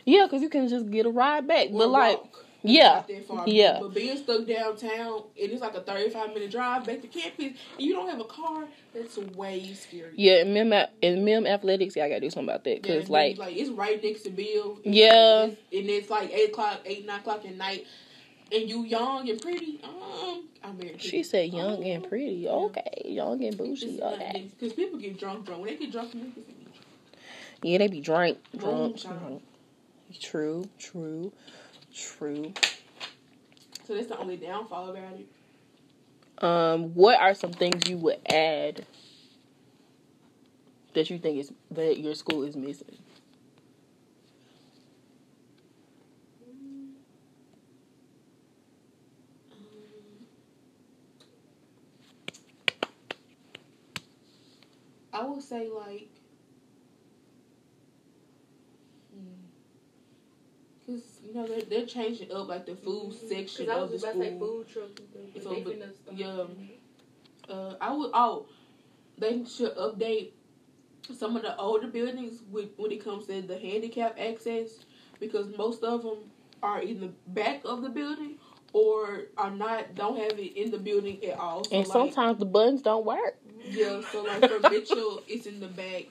yeah, 0.04 0.26
because 0.26 0.42
you 0.42 0.48
can 0.48 0.68
just 0.68 0.88
get 0.90 1.06
a 1.06 1.10
ride 1.10 1.48
back. 1.48 1.68
Or 1.70 1.78
But 1.78 1.88
like, 1.88 2.18
walk. 2.18 2.44
Yeah, 2.62 3.02
that 3.08 3.26
far. 3.26 3.44
yeah. 3.48 3.78
But 3.80 3.94
being 3.94 4.16
stuck 4.16 4.46
downtown, 4.46 5.22
it 5.36 5.50
is 5.50 5.60
like 5.60 5.74
a 5.74 5.80
35 5.80 6.34
minute 6.34 6.50
drive 6.50 6.84
back 6.86 7.00
to 7.02 7.08
campus, 7.08 7.46
and 7.46 7.54
you 7.78 7.92
don't 7.94 8.08
have 8.08 8.20
a 8.20 8.24
car, 8.24 8.64
that's 8.94 9.16
way 9.18 9.72
scary. 9.74 10.12
yeah, 10.16 10.42
in 10.42 10.52
mem 10.52 10.86
in 11.02 11.24
mem 11.24 11.46
athletics, 11.46 11.96
yeah, 11.96 12.04
I 12.04 12.08
gotta 12.08 12.20
do 12.20 12.30
something 12.30 12.48
about 12.48 12.64
that 12.64 12.82
because 12.82 13.04
and 13.04 13.10
like, 13.10 13.38
like 13.38 13.56
it's 13.56 13.70
right 13.70 14.02
next 14.02 14.22
to 14.22 14.30
Bill. 14.30 14.78
Yeah. 14.84 15.12
like, 15.44 15.52
it's- 15.52 15.80
and 15.80 15.90
it's 15.90 16.10
like 16.10 16.30
eight 16.32 16.50
o'clock, 16.50 16.80
eight 16.84 17.06
nine 17.06 17.20
o'clock 17.20 17.44
at 17.46 17.56
night, 17.56 17.86
and 18.52 18.68
you 18.68 18.84
young 18.84 19.28
and 19.30 19.40
pretty. 19.40 19.80
Um, 19.84 20.44
I'm 20.62 20.76
married. 20.76 21.00
she 21.00 21.22
said, 21.22 21.52
young 21.54 21.82
and 21.84 22.06
pretty. 22.06 22.46
Okay, 22.48 23.02
young 23.06 23.42
and 23.44 23.56
bougie. 23.56 23.98
not 23.98 24.14
Okay. 24.14 24.50
because 24.58 24.74
people 24.74 24.98
get 24.98 25.18
drunk, 25.18 25.46
drunk. 25.46 25.62
When 25.62 25.70
they 25.70 25.76
get 25.76 25.92
drunk, 25.92 26.10
niggas 26.10 26.34
get 26.34 26.46
drunk. 26.46 26.76
Yeah, 27.62 27.78
they 27.78 27.88
be 27.88 28.00
drunk, 28.00 28.38
drunk, 28.56 29.00
drunk. 29.00 29.42
True, 30.20 30.68
true, 30.78 31.32
true. 31.94 32.52
So 33.86 33.94
that's 33.94 34.06
the 34.06 34.18
only 34.18 34.36
downfall 34.36 34.90
about 34.90 35.14
it. 35.18 35.26
Um, 36.44 36.94
what 36.94 37.20
are 37.20 37.34
some 37.34 37.52
things 37.52 37.88
you 37.88 37.98
would 37.98 38.20
add 38.32 38.86
that 40.94 41.10
you 41.10 41.18
think 41.18 41.38
is 41.38 41.52
that 41.70 41.98
your 41.98 42.14
school 42.14 42.42
is 42.44 42.56
missing? 42.56 42.96
I 55.12 55.26
would 55.26 55.42
say 55.42 55.68
like, 55.68 56.09
because 60.90 61.20
you 61.26 61.34
know 61.34 61.46
they're, 61.46 61.62
they're 61.62 61.86
changing 61.86 62.32
up 62.32 62.48
like 62.48 62.66
the 62.66 62.74
food 62.76 63.12
section 63.14 63.66
Because 63.66 63.68
I 63.68 63.80
of 63.84 63.90
was 63.90 64.02
the 64.02 64.08
about 64.08 64.18
to 64.18 64.24
say 64.24 64.36
school. 64.36 64.48
food 64.48 64.68
trucks 64.68 65.00
and 65.00 65.08
stuff. 65.08 65.22
But 65.34 65.42
So, 65.42 65.50
they 65.50 65.60
but- 65.62 65.74
finna 65.74 65.96
start. 65.96 66.16
yeah. 66.16 67.54
Uh, 67.54 67.74
I 67.80 67.92
would 67.92 68.10
oh, 68.14 68.46
they 69.18 69.44
should 69.44 69.76
update 69.76 70.32
some 71.16 71.34
of 71.36 71.42
the 71.42 71.56
older 71.56 71.88
buildings 71.88 72.42
with 72.50 72.68
when 72.76 72.92
it 72.92 73.02
comes 73.02 73.26
to 73.26 73.42
the 73.42 73.58
handicap 73.58 74.16
access 74.20 74.84
because 75.18 75.46
most 75.58 75.82
of 75.82 76.02
them 76.02 76.18
are 76.62 76.80
in 76.80 77.00
the 77.00 77.10
back 77.28 77.62
of 77.64 77.82
the 77.82 77.88
building 77.88 78.36
or 78.72 79.22
are 79.36 79.50
not 79.50 79.96
don't 79.96 80.16
have 80.18 80.38
it 80.38 80.56
in 80.56 80.70
the 80.70 80.78
building 80.78 81.24
at 81.24 81.38
all. 81.40 81.64
So 81.64 81.76
And 81.76 81.88
like, 81.88 81.92
sometimes 81.92 82.38
the 82.38 82.44
buttons 82.46 82.82
don't 82.82 83.04
work. 83.04 83.36
Yeah, 83.64 84.00
so 84.12 84.22
like 84.22 84.48
for 84.48 84.70
Mitchell, 84.70 85.22
it's 85.26 85.46
in 85.46 85.58
the 85.60 85.66
back. 85.68 86.04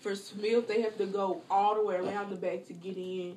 For 0.00 0.14
Smith, 0.14 0.66
they 0.68 0.80
have 0.82 0.96
to 0.98 1.06
go 1.06 1.42
all 1.50 1.74
the 1.74 1.82
way 1.82 1.96
around 1.96 2.30
the 2.30 2.36
back 2.36 2.64
to 2.68 2.72
get 2.72 2.96
in. 2.96 3.36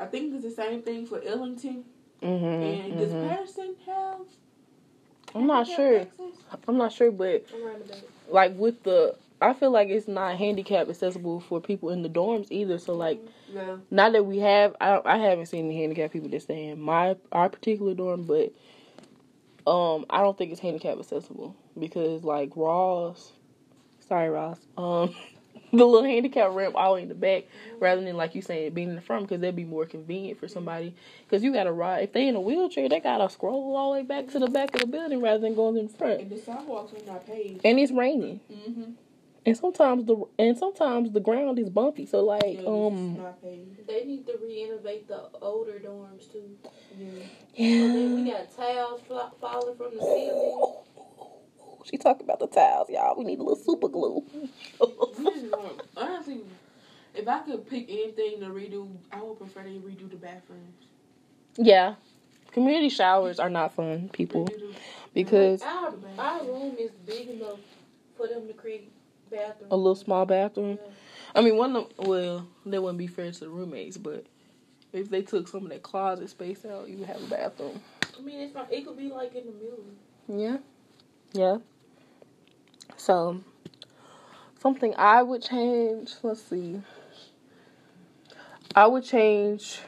I 0.00 0.06
think 0.06 0.34
it's 0.34 0.44
the 0.44 0.50
same 0.50 0.82
thing 0.82 1.06
for 1.06 1.20
Ellington. 1.24 1.84
Mm-hmm, 2.22 2.44
And 2.90 2.98
does 2.98 3.12
Patterson 3.12 3.74
have? 3.86 4.20
I'm 5.34 5.46
not 5.46 5.66
sure. 5.66 6.00
access? 6.00 6.32
I'm 6.66 6.76
not 6.76 6.92
sure, 6.92 7.10
but 7.12 7.44
I'm 7.54 7.64
right 7.64 7.76
about 7.76 7.98
it. 7.98 8.10
like 8.30 8.56
with 8.58 8.82
the, 8.82 9.14
I 9.40 9.52
feel 9.52 9.70
like 9.70 9.88
it's 9.88 10.08
not 10.08 10.36
handicap 10.36 10.88
accessible 10.88 11.40
for 11.40 11.60
people 11.60 11.90
in 11.90 12.02
the 12.02 12.08
dorms 12.08 12.48
either. 12.50 12.78
So 12.78 12.94
like, 12.94 13.20
No. 13.54 13.80
not 13.90 14.12
that 14.12 14.24
we 14.24 14.38
have, 14.38 14.74
I 14.80 15.00
I 15.04 15.18
haven't 15.18 15.46
seen 15.46 15.66
any 15.66 15.80
handicap 15.80 16.12
people 16.12 16.28
that 16.30 16.42
stay 16.42 16.66
in 16.68 16.80
my 16.80 17.16
our 17.30 17.48
particular 17.48 17.94
dorm, 17.94 18.24
but 18.24 18.52
um, 19.70 20.06
I 20.10 20.22
don't 20.22 20.36
think 20.36 20.50
it's 20.50 20.60
handicap 20.60 20.98
accessible 20.98 21.54
because 21.78 22.24
like 22.24 22.50
Ross, 22.56 23.32
sorry 24.08 24.30
Ross, 24.30 24.58
um, 24.76 25.14
the 25.72 25.84
little 25.84 26.04
handicap 26.04 26.50
ramp 26.52 26.74
all 26.76 26.96
in 26.96 27.08
the 27.08 27.14
back 27.14 27.44
rather 27.80 28.00
than 28.02 28.16
like 28.16 28.34
you 28.34 28.42
saying 28.42 28.72
being 28.72 28.88
in 28.90 28.94
the 28.96 29.00
front 29.00 29.24
because 29.28 29.40
that'd 29.40 29.54
be 29.56 29.64
more 29.64 29.84
convenient 29.86 30.38
for 30.38 30.48
somebody 30.48 30.94
because 31.24 31.42
you 31.42 31.52
gotta 31.52 31.72
ride 31.72 32.02
if 32.04 32.12
they 32.12 32.26
in 32.28 32.36
a 32.36 32.40
wheelchair 32.40 32.88
they 32.88 33.00
gotta 33.00 33.28
scroll 33.28 33.76
all 33.76 33.92
the 33.92 33.98
way 34.00 34.04
back 34.04 34.26
to 34.28 34.38
the 34.38 34.48
back 34.48 34.74
of 34.74 34.80
the 34.80 34.86
building 34.86 35.20
rather 35.20 35.38
than 35.40 35.54
going 35.54 35.76
in 35.76 35.88
front 35.88 36.20
And 36.22 36.30
the 36.30 36.38
sidewalks 36.38 36.92
are 36.94 37.06
not 37.06 37.26
paved. 37.26 37.60
and 37.64 37.78
it's 37.78 37.92
raining 37.92 38.40
Mm-hmm. 38.52 38.92
and 39.46 39.56
sometimes 39.56 40.04
the 40.06 40.16
and 40.38 40.56
sometimes 40.58 41.12
the 41.12 41.20
ground 41.20 41.58
is 41.58 41.68
bumpy 41.70 42.06
so 42.06 42.24
like 42.24 42.42
Yeah, 42.44 42.50
it's 42.60 42.66
um 42.66 43.16
not 43.18 43.42
paved. 43.42 43.86
They 43.86 44.04
need 44.04 44.26
to 44.26 44.34
re-innovate 44.42 45.08
the 45.08 45.28
older 45.40 45.80
dorms 45.84 46.30
too. 46.32 46.56
Yeah. 46.98 47.08
And 47.58 47.94
then 47.94 48.08
yeah 48.18 48.24
we 48.24 48.30
got 48.30 48.56
tiles 48.56 49.00
fla- 49.06 49.32
falling 49.40 49.76
from 49.76 49.94
the 49.96 50.02
ceiling. 50.02 50.74
She 51.90 51.96
talking 51.96 52.24
about 52.24 52.38
the 52.40 52.46
tiles, 52.46 52.90
y'all. 52.90 53.16
We 53.16 53.24
need 53.24 53.38
a 53.38 53.42
little 53.42 53.56
super 53.62 53.88
glue. 53.88 54.24
We 54.32 54.48
just 54.80 55.50
want- 55.50 55.80
Honestly, 55.96 56.40
if 57.14 57.26
I 57.26 57.38
could 57.40 57.68
pick 57.68 57.86
anything 57.90 58.40
to 58.40 58.46
redo, 58.46 58.88
I 59.12 59.22
would 59.22 59.38
prefer 59.38 59.62
to 59.62 59.68
redo 59.70 60.08
the 60.10 60.16
bathrooms. 60.16 60.74
yeah. 61.56 61.94
Community 62.52 62.88
showers 62.88 63.38
are 63.38 63.50
not 63.50 63.74
fun, 63.74 64.08
people, 64.08 64.48
because 65.14 65.62
Our, 65.62 65.94
our 66.18 66.44
room 66.44 66.76
is 66.78 66.90
big 67.06 67.28
enough 67.28 67.58
for 68.16 68.26
them 68.26 68.46
to 68.48 68.54
create 68.54 68.90
bathroom. 69.30 69.68
a 69.70 69.76
little 69.76 69.94
small 69.94 70.24
bathroom. 70.24 70.78
I 71.34 71.42
mean, 71.42 71.56
one 71.56 71.76
of 71.76 71.94
them, 71.96 72.06
well, 72.08 72.46
that 72.66 72.82
wouldn't 72.82 72.98
be 72.98 73.06
fair 73.06 73.30
to 73.30 73.40
the 73.40 73.50
roommates, 73.50 73.96
but 73.98 74.24
if 74.92 75.10
they 75.10 75.20
took 75.22 75.46
some 75.46 75.64
of 75.64 75.68
that 75.70 75.82
closet 75.82 76.30
space 76.30 76.64
out, 76.64 76.88
you 76.88 76.96
would 76.98 77.06
have 77.08 77.22
a 77.22 77.26
bathroom. 77.26 77.80
I 78.18 78.22
mean, 78.22 78.40
it's 78.40 78.54
not. 78.54 78.72
It 78.72 78.86
could 78.86 78.96
be 78.96 79.10
like 79.10 79.34
in 79.34 79.44
the 79.46 79.52
middle. 79.52 79.84
Yeah. 80.28 80.58
Yeah. 81.34 81.58
So, 82.96 83.40
something 84.60 84.94
I 84.96 85.22
would 85.22 85.42
change, 85.42 86.14
let's 86.22 86.42
see. 86.42 86.80
I 88.74 88.86
would 88.86 89.04
change, 89.04 89.80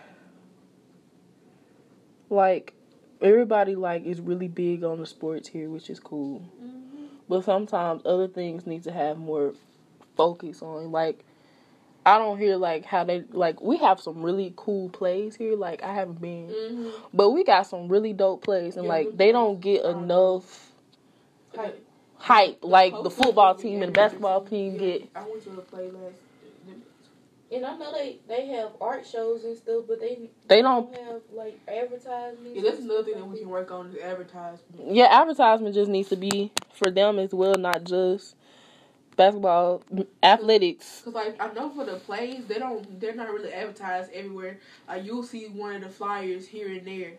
like, 2.29 2.75
everybody, 3.21 3.75
like, 3.75 4.05
is 4.05 4.21
really 4.21 4.49
big 4.49 4.85
on 4.85 5.01
the 5.01 5.07
sports 5.07 5.49
here, 5.49 5.69
which 5.69 5.91
is 5.91 6.01
cool. 6.01 6.41
Mm-hmm. 6.63 7.05
But 7.29 7.45
sometimes 7.45 8.03
other 8.05 8.29
things 8.29 8.67
need 8.67 8.85
to 8.85 8.93
have 8.93 9.19
more 9.19 9.55
focus 10.17 10.63
on. 10.63 10.91
Like, 10.91 11.25
I 12.07 12.17
don't 12.19 12.39
hear, 12.39 12.57
like, 12.57 12.87
how 12.87 13.05
they, 13.05 13.25
like, 13.31 13.61
we 13.61 13.77
have 13.79 14.01
some 14.01 14.23
really 14.23 14.55
cool 14.57 14.89
plays 14.89 15.37
here. 15.37 15.57
Like, 15.57 15.83
I 15.83 15.93
haven't 15.93 16.21
been. 16.21 16.49
Mm-hmm. 16.49 16.89
But 17.13 17.31
we 17.31 17.45
got 17.45 17.67
some 17.67 17.89
really 17.89 18.13
dope 18.13 18.43
plays, 18.43 18.77
and 18.77 18.87
Yeah, 18.87 18.93
like 18.93 19.17
they 19.17 19.33
don't 19.33 19.61
get 19.61 19.85
enough 19.85 20.73
Hype. 21.55 21.85
Hype 22.21 22.59
like 22.63 22.93
the 23.03 23.11
football 23.11 23.55
team 23.55 23.83
and 23.83 23.89
the 23.89 23.93
basketball 23.93 24.45
team 24.45 24.77
get. 24.77 25.09
I 25.15 25.23
went 25.23 25.43
to 25.45 25.51
a 25.51 25.63
play 25.63 25.91
last. 25.91 26.15
And 27.53 27.67
I 27.67 27.77
know 27.77 27.93
they 27.93 28.19
they 28.29 28.47
have 28.47 28.71
art 28.81 29.05
shows 29.05 29.43
and 29.45 29.57
stuff, 29.57 29.85
but 29.89 29.99
they 30.01 30.31
They 30.47 30.63
don't. 30.63 30.93
don't 30.93 31.05
have 31.07 31.23
like 31.33 31.59
advertisements. 31.67 32.43
Yeah, 32.55 32.63
that's 32.63 32.79
and 32.79 32.91
another 32.91 33.03
thing 33.03 33.15
that 33.15 33.27
we 33.27 33.41
can 33.41 33.49
work 33.49 33.73
on 33.73 33.89
is 33.89 33.97
advertisement. 34.01 34.95
Yeah, 34.95 35.07
advertisement 35.11 35.75
just 35.75 35.91
needs 35.91 36.09
to 36.11 36.17
be 36.17 36.53
for 36.73 36.93
them 36.93 37.19
as 37.19 37.35
well, 37.35 37.57
not 37.57 37.83
just 37.83 38.37
basketball, 39.17 39.83
athletics. 40.23 41.03
Cause 41.05 41.15
like 41.15 41.43
I 41.43 41.53
know 41.53 41.71
for 41.71 41.85
the 41.85 41.97
plays, 41.97 42.45
they 42.47 42.59
don't. 42.61 43.01
They're 43.01 43.17
not 43.17 43.31
really 43.33 43.53
advertised 43.53 44.13
everywhere. 44.13 44.59
Like 44.89 45.05
you'll 45.05 45.25
see 45.25 45.47
one 45.47 45.75
of 45.75 45.83
the 45.83 45.89
flyers 45.89 46.47
here 46.47 46.69
and 46.69 46.87
there. 46.87 47.15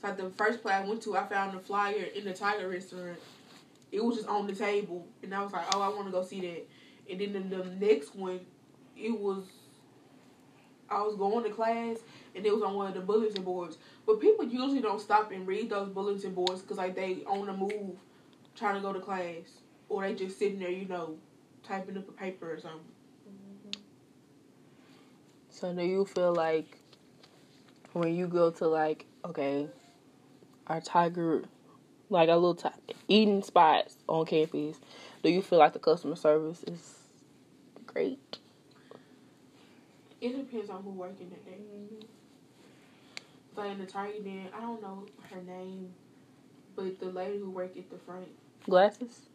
So 0.00 0.08
like 0.08 0.16
the 0.16 0.30
first 0.30 0.62
play 0.62 0.74
I 0.74 0.86
went 0.86 1.02
to, 1.02 1.16
I 1.16 1.24
found 1.26 1.56
the 1.58 1.60
flyer 1.60 2.04
in 2.14 2.24
the 2.24 2.34
Tiger 2.34 2.68
restaurant. 2.68 3.18
It 3.92 4.02
was 4.02 4.16
just 4.16 4.28
on 4.28 4.46
the 4.46 4.54
table, 4.54 5.06
and 5.22 5.34
I 5.34 5.42
was 5.42 5.52
like, 5.52 5.66
"Oh, 5.74 5.82
I 5.82 5.88
want 5.88 6.06
to 6.06 6.10
go 6.10 6.22
see 6.22 6.40
that." 6.40 6.66
And 7.10 7.20
then 7.20 7.50
the, 7.50 7.58
the 7.58 7.86
next 7.86 8.16
one, 8.16 8.40
it 8.96 9.18
was. 9.18 9.44
I 10.88 11.00
was 11.02 11.16
going 11.16 11.44
to 11.44 11.50
class, 11.50 11.98
and 12.34 12.44
it 12.44 12.52
was 12.52 12.62
on 12.62 12.74
one 12.74 12.88
of 12.88 12.94
the 12.94 13.00
bulletin 13.00 13.42
boards. 13.42 13.78
But 14.06 14.20
people 14.20 14.44
usually 14.44 14.80
don't 14.80 15.00
stop 15.00 15.30
and 15.30 15.46
read 15.46 15.70
those 15.70 15.88
bulletin 15.88 16.34
boards 16.34 16.62
because 16.62 16.78
like 16.78 16.94
they 16.94 17.22
on 17.26 17.46
the 17.46 17.52
move, 17.52 17.96
trying 18.56 18.74
to 18.74 18.80
go 18.80 18.92
to 18.92 19.00
class, 19.00 19.60
or 19.88 20.02
they 20.02 20.14
just 20.14 20.38
sitting 20.38 20.58
there, 20.58 20.70
you 20.70 20.86
know, 20.86 21.16
typing 21.62 21.96
up 21.96 22.08
a 22.08 22.12
paper 22.12 22.52
or 22.52 22.58
something. 22.58 22.80
Mm-hmm. 23.28 23.80
So 25.50 25.72
do 25.72 25.82
you 25.82 26.04
feel 26.04 26.34
like 26.34 26.78
when 27.92 28.14
you 28.14 28.26
go 28.26 28.50
to 28.50 28.66
like 28.66 29.06
okay, 29.24 29.68
our 30.66 30.80
Tiger, 30.80 31.44
like 32.12 32.28
a 32.28 32.34
little 32.34 32.54
ti- 32.54 32.94
eating 33.08 33.42
spots 33.42 33.96
on 34.08 34.26
campus, 34.26 34.78
do 35.22 35.30
you 35.30 35.42
feel 35.42 35.58
like 35.58 35.72
the 35.72 35.78
customer 35.78 36.16
service 36.16 36.62
is 36.64 36.94
great? 37.86 38.38
It 40.20 40.36
depends 40.36 40.70
on 40.70 40.82
who 40.82 40.90
working 40.90 41.30
that 41.30 41.44
day. 41.44 42.06
But 43.56 43.66
in 43.66 43.78
the 43.78 43.86
Tiger 43.86 44.20
Den, 44.22 44.48
I 44.56 44.60
don't 44.60 44.80
know 44.80 45.06
her 45.30 45.42
name, 45.42 45.92
but 46.76 46.98
the 47.00 47.06
lady 47.06 47.38
who 47.38 47.50
worked 47.50 47.76
at 47.76 47.90
the 47.90 47.98
front, 47.98 48.28
Glasses, 48.64 49.28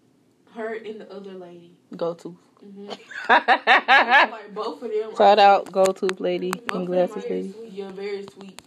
her 0.56 0.74
and 0.74 1.02
the 1.02 1.12
other 1.14 1.34
lady. 1.34 1.72
go 1.98 2.14
to. 2.16 2.38
hmm 2.62 2.90
Shout 3.28 3.48
like 4.32 4.56
both 4.56 4.82
of 4.82 4.90
them. 4.90 5.12
are- 5.20 5.40
out, 5.40 5.72
go 5.72 5.86
to 5.86 6.06
lady 6.20 6.52
both 6.52 6.76
and 6.78 6.88
glasses 6.88 7.30
lady. 7.30 7.54
Yeah, 7.70 7.92
very 7.92 8.26
sweet. 8.34 8.62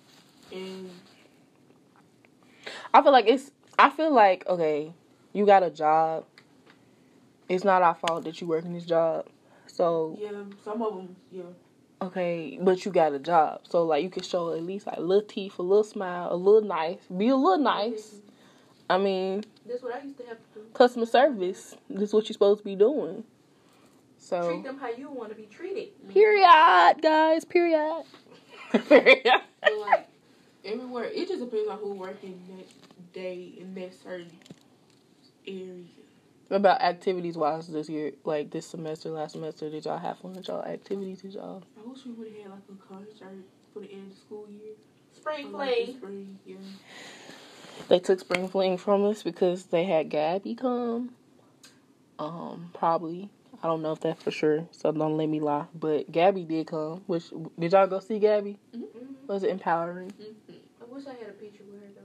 And 0.53 0.91
I 2.93 3.03
feel 3.03 3.13
like 3.13 3.27
it's. 3.27 3.51
I 3.81 3.89
feel 3.89 4.13
like 4.13 4.47
okay, 4.47 4.93
you 5.33 5.47
got 5.47 5.63
a 5.63 5.71
job. 5.71 6.27
It's 7.49 7.65
not 7.65 7.81
our 7.81 7.95
fault 7.95 8.25
that 8.25 8.39
you 8.41 8.47
work 8.47 8.67
in 8.67 8.75
this 8.75 8.85
job. 8.85 9.27
So 9.67 10.19
yeah, 10.21 10.31
some 10.63 10.83
of 10.83 10.95
them, 10.95 11.17
yeah. 11.33 11.43
okay, 12.03 12.59
but 12.61 12.85
you 12.85 12.93
got 12.93 13.15
a 13.15 13.19
job. 13.19 13.63
So 13.63 13.85
like 13.85 14.03
you 14.03 14.11
can 14.11 14.23
show 14.23 14.53
at 14.53 14.63
least 14.63 14.87
like 14.87 14.99
a 14.99 15.01
little 15.01 15.27
teeth, 15.27 15.59
a 15.59 15.63
little 15.63 15.83
smile, 15.83 16.29
a 16.31 16.37
little 16.37 16.61
nice, 16.61 16.99
be 17.17 17.29
a 17.29 17.37
little 17.37 17.57
nice. 17.57 18.17
I 18.91 18.99
mean, 18.99 19.45
That's 19.67 19.83
what 19.83 19.95
I 19.95 20.03
used 20.03 20.19
to 20.19 20.27
have 20.27 20.37
to 20.37 20.61
do. 20.61 20.67
customer 20.75 21.07
service. 21.07 21.75
This 21.89 22.09
is 22.11 22.13
what 22.13 22.29
you're 22.29 22.35
supposed 22.35 22.59
to 22.59 22.65
be 22.65 22.75
doing. 22.75 23.25
So 24.19 24.53
Treat 24.53 24.65
them 24.65 24.79
how 24.79 24.91
you 24.91 25.11
want 25.11 25.31
to 25.31 25.37
be 25.37 25.47
treated. 25.47 25.89
period, 26.09 26.97
guys. 27.01 27.47
Period. 27.47 28.03
period. 28.89 29.23
But 29.63 29.73
like 29.81 30.09
everywhere, 30.67 31.05
it 31.05 31.29
just 31.29 31.41
depends 31.41 31.71
on 31.71 31.79
who 31.79 31.95
working 31.95 32.39
that 32.51 32.67
day 33.13 33.53
in 33.59 33.75
that 33.75 33.95
certain 33.95 34.31
area. 35.47 35.85
What 36.49 36.57
About 36.59 36.83
activities 36.83 37.37
wise 37.37 37.69
this 37.69 37.89
year, 37.89 38.13
like 38.25 38.51
this 38.51 38.67
semester, 38.67 39.11
last 39.11 39.33
semester, 39.33 39.71
did 39.71 39.85
y'all 39.85 39.99
have 39.99 40.19
fun 40.19 40.35
with 40.35 40.49
y'all 40.49 40.65
activities? 40.65 41.23
Did 41.23 41.35
y'all? 41.35 41.63
I 41.79 41.89
wish 41.89 42.05
we 42.07 42.13
would 42.13 42.27
have 42.29 42.37
had 42.43 42.51
like 42.51 42.61
a 42.69 42.93
concert 42.93 43.37
for 43.73 43.81
the 43.81 43.93
end 43.93 44.11
of 44.11 44.11
the 44.11 44.17
school 44.21 44.47
year. 44.51 44.75
Spring 45.13 45.47
Or, 45.55 45.59
like, 45.59 45.75
fling. 45.85 45.97
spring, 45.97 46.39
yeah. 46.47 46.57
They 47.89 47.99
took 48.01 48.19
spring 48.21 48.49
fling 48.49 48.79
from 48.79 49.05
us 49.05 49.23
because 49.23 49.67
they 49.67 49.85
had 49.85 50.09
Gabby 50.09 50.55
come. 50.55 51.11
Um, 52.19 52.71
probably. 52.75 53.31
I 53.63 53.67
don't 53.67 53.83
know 53.83 53.93
if 53.93 54.01
that's 54.01 54.23
for 54.23 54.31
sure, 54.31 54.67
so 54.73 54.91
don't 54.91 55.17
let 55.17 55.29
me 55.29 55.39
lie. 55.41 55.67
But 55.75 56.11
Gabby 56.11 56.45
did 56.45 56.67
come. 56.67 57.03
Which 57.07 57.31
did 57.59 57.73
y'all 57.73 57.87
go 57.87 58.01
see 58.01 58.19
Gabby? 58.19 58.59
Mhm. 58.75 58.87
Was 59.27 59.43
it 59.45 59.51
empowering? 59.51 60.11
Mm-hmm. 60.13 60.53
I 60.83 60.95
wish 60.95 61.07
I 61.07 61.11
had 61.11 61.29
a 61.29 61.33
picture 61.33 61.65
with 61.71 61.81
her 61.83 61.89
though. 61.95 62.00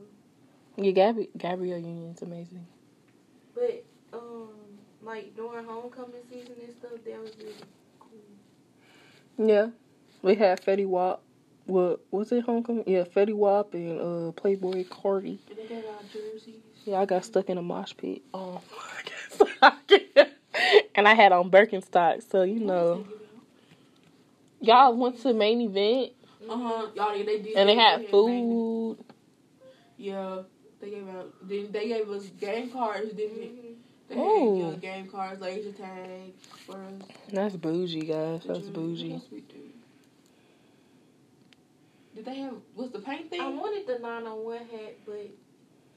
Yeah, 0.77 0.91
Gabby 0.91 1.29
Gabrielle 1.37 1.79
Union's 1.79 2.21
amazing. 2.21 2.65
But 3.53 3.83
um, 4.13 4.49
like 5.01 5.35
during 5.35 5.65
homecoming 5.65 6.21
season 6.29 6.55
and 6.65 6.75
stuff, 6.77 6.91
that 7.05 7.21
was 7.21 7.31
really 7.37 7.53
cool. 7.99 9.47
Yeah, 9.47 9.67
we 10.21 10.35
had 10.35 10.61
Fetty 10.61 10.85
Wap. 10.85 11.21
What 11.65 12.01
was 12.11 12.31
it? 12.31 12.43
Homecoming? 12.43 12.83
Yeah, 12.87 13.03
Fetty 13.03 13.33
Wap 13.33 13.73
and 13.73 13.99
uh 13.99 14.31
Playboi 14.33 14.85
Carti. 14.87 15.39
And 15.49 15.57
they 15.57 15.67
got 15.75 15.85
our 15.85 16.01
jerseys. 16.11 16.55
Yeah, 16.85 16.97
I 16.99 17.05
got 17.05 17.25
stuck 17.25 17.49
in 17.49 17.57
a 17.57 17.61
mosh 17.63 17.93
pit. 17.97 18.21
Oh, 18.33 18.61
I 19.61 19.73
guess. 19.87 20.29
and 20.93 21.07
I 21.07 21.13
had 21.15 21.31
on 21.31 21.49
Birkenstocks, 21.49 22.29
so 22.29 22.43
you 22.43 22.59
know, 22.59 23.05
y'all 24.61 24.95
went 24.95 25.17
to 25.17 25.23
the 25.29 25.33
main 25.33 25.61
event 25.61 26.11
Uh 26.49 26.57
huh. 26.57 26.87
Y'all, 26.95 27.11
they 27.17 27.39
did. 27.41 27.55
and 27.55 27.69
they 27.69 27.75
had 27.75 28.01
maybe- 28.01 28.11
food. 28.11 28.97
Yeah, 29.97 30.41
they 30.85 30.91
gave 30.91 31.07
out. 31.09 31.33
Then 31.47 31.71
they 31.71 31.87
gave 31.87 32.09
us 32.09 32.25
game 32.39 32.69
cards, 32.69 33.13
didn't 33.13 33.37
they? 33.39 33.47
Mhm. 33.47 33.75
They 34.07 34.15
Ooh. 34.17 34.65
had 34.71 34.83
yeah, 34.83 34.91
game 34.93 35.07
cards, 35.07 35.41
laser 35.41 35.71
tag 35.71 36.33
for 36.65 36.75
us. 36.75 36.93
That's 37.31 37.55
bougie, 37.55 38.01
guys. 38.05 38.43
That's 38.45 38.65
you- 38.67 38.71
bougie. 38.71 39.09
what 39.13 39.21
else 39.21 39.31
we 39.31 39.41
do? 39.41 39.55
Did 42.15 42.25
they 42.25 42.35
have? 42.35 42.53
Was 42.75 42.91
the 42.91 42.99
paint 42.99 43.29
thing? 43.29 43.41
I 43.41 43.49
wanted 43.49 43.87
the 43.87 43.99
901 43.99 44.57
hat, 44.59 44.95
but 45.05 45.27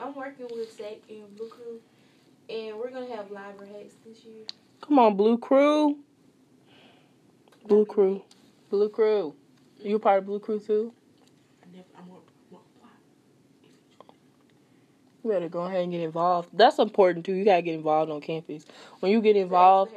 I'm 0.01 0.15
working 0.15 0.47
with 0.51 0.73
Zach 0.77 0.97
and 1.09 1.37
Blue 1.37 1.49
Crew, 1.49 1.81
and 2.49 2.77
we're 2.79 2.91
gonna 2.91 3.15
have 3.15 3.31
library 3.31 3.73
hats 3.73 3.95
this 4.05 4.25
year. 4.25 4.45
Come 4.81 4.99
on, 4.99 5.17
Blue 5.17 5.37
Crew. 5.39 5.99
Blue 7.67 7.85
Crew. 7.85 8.23
Blue 8.71 8.89
Crew. 8.89 9.35
You 9.81 9.97
a 9.97 9.99
part 10.01 10.19
of 10.21 10.27
Blue 10.27 10.41
Crew 10.41 10.59
too? 10.59 10.93
I 11.63 11.67
never. 11.77 11.85
I'm 11.97 12.07
gonna, 12.09 12.21
I'm 12.21 12.51
gonna 12.51 12.63
apply. 12.77 12.91
You 15.29 15.35
better 15.35 15.51
go 15.51 15.65
ahead 15.65 15.83
and 15.83 15.93
get 15.93 16.01
involved. 16.01 16.49
That's 16.55 16.79
important 16.79 17.27
too. 17.27 17.35
You 17.35 17.45
gotta 17.45 17.61
get 17.61 17.75
involved 17.75 18.11
on 18.11 18.23
campus. 18.23 18.65
When 19.01 19.13
you 19.13 19.21
get 19.21 19.37
involved, 19.37 19.93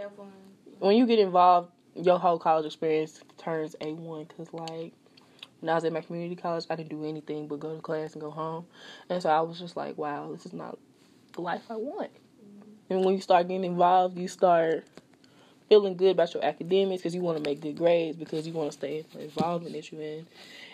when 0.79 0.97
you 0.97 1.07
get 1.07 1.19
involved, 1.19 1.71
your 1.95 2.19
whole 2.19 2.37
college 2.37 2.65
experience 2.65 3.21
turns 3.37 3.73
a 3.79 3.93
one. 3.93 4.25
Cause 4.25 4.49
like 4.51 4.91
when 5.61 5.69
I 5.69 5.75
was 5.75 5.85
at 5.85 5.93
my 5.93 6.01
community 6.01 6.35
college, 6.35 6.65
I 6.69 6.75
didn't 6.75 6.89
do 6.89 7.05
anything 7.05 7.47
but 7.47 7.61
go 7.61 7.73
to 7.73 7.81
class 7.81 8.11
and 8.11 8.21
go 8.21 8.29
home, 8.29 8.65
and 9.09 9.23
so 9.23 9.29
I 9.29 9.39
was 9.39 9.57
just 9.57 9.77
like, 9.77 9.97
wow, 9.97 10.29
this 10.33 10.45
is 10.45 10.51
not 10.51 10.77
the 11.31 11.39
life 11.39 11.63
I 11.69 11.77
want. 11.77 12.11
And 12.89 13.05
when 13.05 13.13
you 13.13 13.21
start 13.21 13.47
getting 13.47 13.63
involved, 13.63 14.17
you 14.17 14.27
start 14.27 14.83
feeling 15.71 15.95
good 15.95 16.11
about 16.11 16.33
your 16.33 16.43
academics 16.43 17.01
because 17.01 17.15
you 17.15 17.21
want 17.21 17.41
to 17.41 17.49
make 17.49 17.61
good 17.61 17.77
grades 17.77 18.17
because 18.17 18.45
you 18.45 18.51
want 18.51 18.69
to 18.69 18.77
stay 18.77 18.97
in 18.97 19.05
the 19.13 19.23
involvement 19.23 19.73
that 19.73 19.89
you're 19.89 20.01
in. 20.01 20.27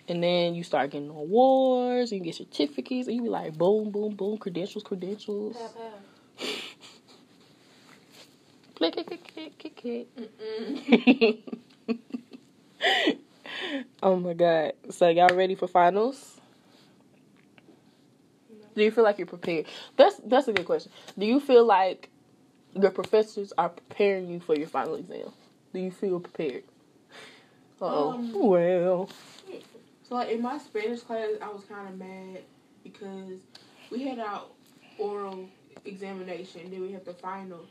And 0.08 0.24
then 0.24 0.56
you 0.56 0.64
start 0.64 0.90
getting 0.90 1.10
awards 1.10 2.12
and 2.12 2.20
you 2.20 2.26
get 2.26 2.34
certificates 2.34 3.08
and 3.08 3.16
you 3.16 3.22
be 3.22 3.30
like, 3.30 3.56
boom, 3.56 3.92
boom, 3.92 4.16
boom, 4.16 4.40
credentials, 4.40 4.84
credentials. 4.84 5.56
Pow, 5.56 5.68
pow. 5.68 6.48
Click, 8.74 8.94
click, 8.96 9.54
click, 9.60 9.76
click, 9.78 10.08
oh 14.02 14.16
my 14.16 14.34
god. 14.34 14.74
So 14.90 15.10
y'all 15.10 15.36
ready 15.36 15.54
for 15.54 15.68
finals? 15.68 16.42
Do 18.76 18.84
you 18.84 18.90
feel 18.90 19.04
like 19.04 19.20
you're 19.20 19.28
prepared? 19.28 19.68
That's 19.96 20.20
that's 20.26 20.48
a 20.48 20.54
good 20.54 20.66
question. 20.66 20.92
Do 21.20 21.28
you 21.28 21.40
feel 21.40 21.66
like 21.66 22.10
your 22.82 22.92
professors 22.92 23.54
are 23.58 23.70
preparing 23.70 24.30
you 24.30 24.40
for 24.40 24.56
your 24.56 24.68
final 24.68 24.96
exam? 24.96 25.32
Do 25.74 25.80
you 25.80 25.92
feel 25.92 26.20
prepared? 26.20 26.64
Oh 27.82 28.14
Um, 28.14 28.32
well. 28.34 29.10
So 30.04 30.16
like 30.16 30.30
in 30.30 30.42
my 30.42 30.58
Spanish 30.58 31.02
class, 31.02 31.30
I 31.42 31.50
was 31.50 31.64
kind 31.66 31.88
of 31.90 31.98
mad 31.98 32.40
because 32.84 33.42
we 33.92 34.04
had 34.04 34.20
our 34.20 34.44
oral 34.98 35.50
examination, 35.86 36.72
then 36.72 36.82
we 36.82 36.92
had 36.92 37.06
the 37.06 37.14
final. 37.14 37.66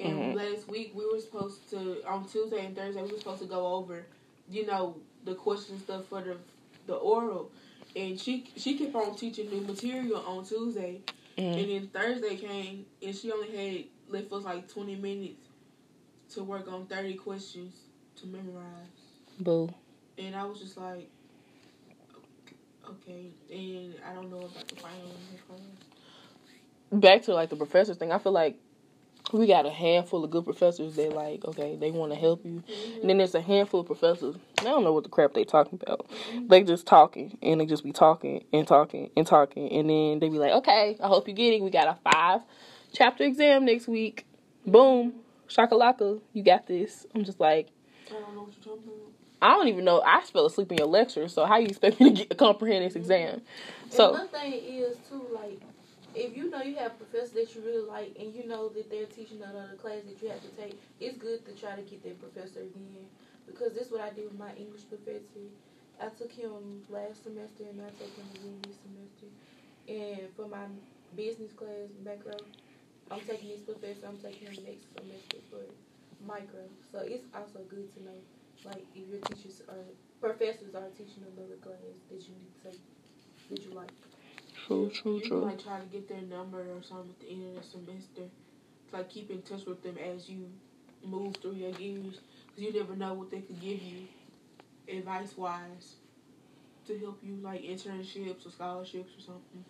And 0.00 0.34
Mhm. 0.34 0.34
last 0.34 0.68
week 0.68 0.92
we 0.94 1.06
were 1.06 1.20
supposed 1.20 1.68
to 1.70 2.02
on 2.06 2.26
Tuesday 2.26 2.64
and 2.66 2.74
Thursday 2.74 3.02
we 3.02 3.12
were 3.12 3.18
supposed 3.18 3.42
to 3.42 3.46
go 3.48 3.66
over, 3.66 4.06
you 4.50 4.66
know, 4.66 4.96
the 5.24 5.34
question 5.34 5.78
stuff 5.78 6.06
for 6.06 6.20
the 6.22 6.36
the 6.86 6.94
oral. 6.96 7.50
And 7.94 8.18
she 8.20 8.44
she 8.56 8.76
kept 8.76 8.94
on 8.94 9.14
teaching 9.14 9.48
new 9.50 9.60
material 9.60 10.24
on 10.26 10.44
Tuesday, 10.44 11.00
Mm. 11.38 11.58
and 11.58 11.70
then 11.70 11.88
Thursday 11.88 12.36
came 12.36 12.86
and 13.02 13.14
she 13.14 13.30
only 13.30 13.50
had 13.56 13.84
left 14.14 14.32
us 14.32 14.44
like 14.44 14.68
twenty 14.68 14.96
minutes 14.96 15.48
to 16.30 16.44
work 16.44 16.66
on 16.68 16.86
thirty 16.86 17.14
questions 17.14 17.74
to 18.16 18.26
memorize. 18.26 18.86
Boo. 19.40 19.72
And 20.16 20.36
I 20.36 20.44
was 20.44 20.60
just 20.60 20.76
like, 20.76 21.10
okay. 22.88 23.30
And 23.50 23.94
I 24.08 24.14
don't 24.14 24.30
know 24.30 24.38
about 24.38 24.68
the 24.68 24.76
final 24.76 25.00
in 25.02 25.36
her 25.36 25.42
class. 25.48 25.60
Back 26.92 27.22
to 27.22 27.34
like 27.34 27.50
the 27.50 27.56
professors 27.56 27.96
thing. 27.96 28.12
I 28.12 28.18
feel 28.18 28.32
like 28.32 28.56
we 29.34 29.46
got 29.46 29.66
a 29.66 29.70
handful 29.70 30.24
of 30.24 30.30
good 30.30 30.44
professors 30.44 30.94
that 30.96 31.12
like 31.12 31.44
okay 31.44 31.76
they 31.76 31.90
want 31.90 32.12
to 32.12 32.18
help 32.18 32.44
you, 32.44 32.62
and 33.00 33.10
then 33.10 33.18
there's 33.18 33.34
a 33.34 33.40
handful 33.40 33.80
of 33.80 33.86
professors 33.86 34.36
they 34.58 34.64
don't 34.64 34.84
know 34.84 34.92
what 34.92 35.04
the 35.04 35.10
crap 35.10 35.34
they 35.34 35.44
talking 35.44 35.78
about. 35.82 36.06
Mm-hmm. 36.08 36.48
They 36.48 36.62
just 36.62 36.86
talking 36.86 37.36
and 37.42 37.60
they 37.60 37.66
just 37.66 37.84
be 37.84 37.92
talking 37.92 38.44
and 38.52 38.66
talking 38.66 39.10
and 39.16 39.26
talking, 39.26 39.70
and 39.72 39.90
then 39.90 40.20
they 40.20 40.28
be 40.28 40.38
like, 40.38 40.52
okay, 40.52 40.96
I 41.02 41.08
hope 41.08 41.28
you 41.28 41.34
get 41.34 41.52
it. 41.52 41.62
We 41.62 41.70
got 41.70 41.88
a 41.88 42.10
five 42.10 42.40
chapter 42.92 43.24
exam 43.24 43.64
next 43.64 43.88
week. 43.88 44.24
Boom, 44.66 45.14
shakalaka, 45.48 46.20
you 46.32 46.42
got 46.42 46.66
this. 46.66 47.06
I'm 47.14 47.24
just 47.24 47.40
like. 47.40 47.68
I 48.08 48.12
don't 48.14 48.34
know 48.34 48.42
what 48.42 48.52
you're 48.54 48.76
talking 48.76 48.88
about. 48.88 49.14
I 49.42 49.48
don't 49.48 49.68
even 49.68 49.84
know. 49.84 50.02
I 50.04 50.22
fell 50.22 50.46
asleep 50.46 50.72
in 50.72 50.78
your 50.78 50.86
lecture, 50.86 51.28
so 51.28 51.44
how 51.44 51.58
you 51.58 51.66
expect 51.66 52.00
me 52.00 52.14
to 52.14 52.24
get 52.24 52.38
comprehend 52.38 52.86
this 52.86 52.96
exam? 52.96 53.42
So 53.90 54.14
and 54.14 54.18
one 54.20 54.28
thing 54.28 54.52
is 54.54 54.96
too, 55.08 55.26
like, 55.34 55.60
if 56.14 56.36
you 56.36 56.50
know 56.50 56.62
you 56.62 56.76
have 56.76 56.96
professors 56.98 57.32
that 57.32 57.54
you 57.54 57.62
really 57.62 57.86
like, 57.86 58.16
and 58.18 58.34
you 58.34 58.46
know 58.46 58.68
that 58.68 58.90
they're 58.90 59.06
teaching 59.06 59.42
another 59.42 59.74
class 59.80 60.02
that 60.06 60.22
you 60.22 60.28
have 60.28 60.42
to 60.42 60.52
take, 60.56 60.78
it's 61.00 61.18
good 61.18 61.44
to 61.46 61.52
try 61.52 61.74
to 61.74 61.82
get 61.82 62.02
that 62.04 62.20
professor 62.20 62.60
again. 62.60 63.06
Because 63.46 63.74
this 63.74 63.86
is 63.88 63.92
what 63.92 64.00
I 64.00 64.10
did 64.10 64.24
with 64.24 64.38
my 64.38 64.54
English 64.54 64.88
professor. 64.88 65.50
I 66.00 66.08
took 66.08 66.32
him 66.32 66.82
last 66.88 67.24
semester, 67.24 67.64
and 67.68 67.82
I 67.82 67.90
took 67.98 68.14
him 68.14 68.28
again 68.34 68.58
this 68.62 68.78
semester. 68.82 69.28
And 69.86 70.30
for 70.34 70.48
my 70.48 70.66
business 71.14 71.52
class, 71.52 71.90
macro, 72.04 72.38
I'm 73.10 73.20
taking 73.20 73.50
this 73.50 73.60
professor. 73.60 74.06
I'm 74.06 74.16
taking 74.18 74.48
him 74.48 74.64
next 74.64 74.86
semester 74.94 75.38
for 75.50 75.62
micro. 76.26 76.64
So 76.90 77.00
it's 77.04 77.26
also 77.34 77.60
good 77.68 77.92
to 77.94 78.02
know, 78.02 78.18
like, 78.64 78.86
if 78.94 79.08
your 79.10 79.20
teachers 79.28 79.62
or 79.68 79.82
professors 80.20 80.74
are 80.74 80.88
teaching 80.96 81.26
another 81.36 81.58
class 81.60 81.82
that 82.10 82.22
you 82.22 82.34
need 82.38 82.50
to 82.62 82.70
take, 82.70 82.80
that 83.50 83.62
you 83.62 83.74
like. 83.76 83.92
True, 84.66 84.90
true, 84.90 85.16
You 85.16 85.28
true. 85.28 85.40
like 85.40 85.62
try 85.62 85.78
to 85.80 85.86
get 85.86 86.08
their 86.08 86.22
number 86.22 86.60
or 86.60 86.82
something 86.82 87.10
at 87.10 87.20
the 87.20 87.30
end 87.32 87.56
of 87.56 87.62
the 87.62 87.68
semester. 87.68 88.22
To, 88.22 88.96
like 88.96 89.08
keep 89.10 89.30
in 89.30 89.42
touch 89.42 89.66
with 89.66 89.82
them 89.82 89.96
as 89.98 90.28
you 90.28 90.48
move 91.04 91.36
through 91.36 91.54
your 91.54 91.70
years, 91.70 92.20
because 92.46 92.62
you 92.62 92.72
never 92.72 92.94
know 92.96 93.14
what 93.14 93.30
they 93.30 93.40
could 93.40 93.60
give 93.60 93.82
you, 93.82 94.06
advice 94.88 95.36
wise, 95.36 95.96
to 96.86 96.98
help 96.98 97.18
you 97.22 97.36
like 97.42 97.62
internships 97.62 98.46
or 98.46 98.50
scholarships 98.50 99.12
or 99.18 99.20
something. 99.20 99.64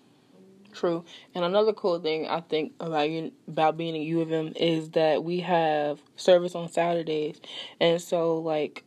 True. 0.72 1.04
And 1.34 1.44
another 1.44 1.72
cool 1.72 2.00
thing 2.00 2.26
I 2.26 2.40
think 2.40 2.72
about 2.80 3.08
you 3.08 3.32
about 3.46 3.76
being 3.76 3.94
at 3.94 4.02
U 4.02 4.20
of 4.20 4.32
M 4.32 4.52
is 4.56 4.90
that 4.90 5.22
we 5.22 5.40
have 5.40 6.00
service 6.16 6.54
on 6.54 6.68
Saturdays, 6.68 7.40
and 7.80 8.02
so 8.02 8.38
like 8.38 8.82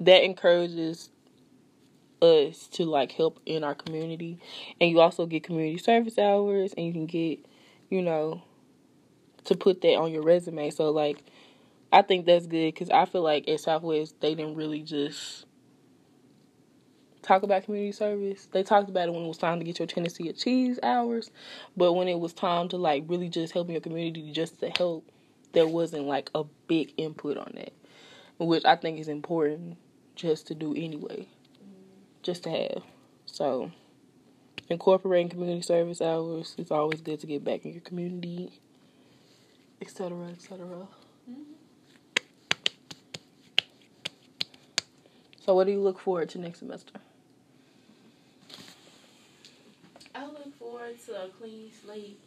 that 0.00 0.24
encourages 0.24 1.10
us 2.22 2.66
to 2.68 2.84
like 2.84 3.12
help 3.12 3.40
in 3.46 3.64
our 3.64 3.74
community, 3.74 4.38
and 4.80 4.90
you 4.90 5.00
also 5.00 5.26
get 5.26 5.44
community 5.44 5.78
service 5.78 6.18
hours, 6.18 6.74
and 6.76 6.86
you 6.86 6.92
can 6.92 7.06
get, 7.06 7.38
you 7.90 8.02
know, 8.02 8.42
to 9.44 9.56
put 9.56 9.80
that 9.82 9.96
on 9.96 10.12
your 10.12 10.22
resume. 10.22 10.70
So 10.70 10.90
like, 10.90 11.22
I 11.92 12.02
think 12.02 12.26
that's 12.26 12.46
good 12.46 12.74
because 12.74 12.90
I 12.90 13.04
feel 13.06 13.22
like 13.22 13.48
at 13.48 13.60
Southwest 13.60 14.20
they 14.20 14.34
didn't 14.34 14.56
really 14.56 14.82
just 14.82 15.46
talk 17.22 17.42
about 17.42 17.64
community 17.64 17.92
service. 17.92 18.48
They 18.52 18.62
talked 18.62 18.88
about 18.88 19.08
it 19.08 19.12
when 19.12 19.24
it 19.24 19.28
was 19.28 19.38
time 19.38 19.58
to 19.58 19.64
get 19.64 19.78
your 19.78 19.86
Tennessee 19.86 20.28
Achieves 20.28 20.78
hours, 20.82 21.30
but 21.76 21.92
when 21.92 22.08
it 22.08 22.18
was 22.18 22.32
time 22.32 22.68
to 22.70 22.76
like 22.76 23.04
really 23.06 23.28
just 23.28 23.52
help 23.52 23.68
your 23.70 23.80
community 23.80 24.32
just 24.32 24.60
to 24.60 24.70
help, 24.70 25.08
there 25.52 25.66
wasn't 25.66 26.04
like 26.04 26.30
a 26.34 26.44
big 26.66 26.92
input 26.96 27.36
on 27.36 27.52
that, 27.56 27.72
which 28.38 28.64
I 28.64 28.76
think 28.76 28.98
is 28.98 29.08
important 29.08 29.76
just 30.14 30.46
to 30.48 30.54
do 30.54 30.74
anyway, 30.74 31.26
just 32.22 32.42
to 32.44 32.50
have. 32.50 32.82
So, 33.26 33.70
incorporating 34.68 35.28
community 35.28 35.62
service 35.62 36.00
hours 36.00 36.54
is 36.58 36.70
always 36.70 37.00
good 37.00 37.20
to 37.20 37.26
get 37.26 37.44
back 37.44 37.64
in 37.64 37.72
your 37.72 37.80
community, 37.82 38.60
etc., 39.80 40.28
etc. 40.28 40.66
Mm-hmm. 41.30 41.42
So, 45.40 45.54
what 45.54 45.66
do 45.66 45.72
you 45.72 45.80
look 45.80 45.98
forward 45.98 46.28
to 46.30 46.38
next 46.38 46.58
semester? 46.58 46.94
I 50.14 50.26
look 50.26 50.58
forward 50.58 50.96
to 51.06 51.24
a 51.24 51.28
clean 51.28 51.70
slate 51.82 52.18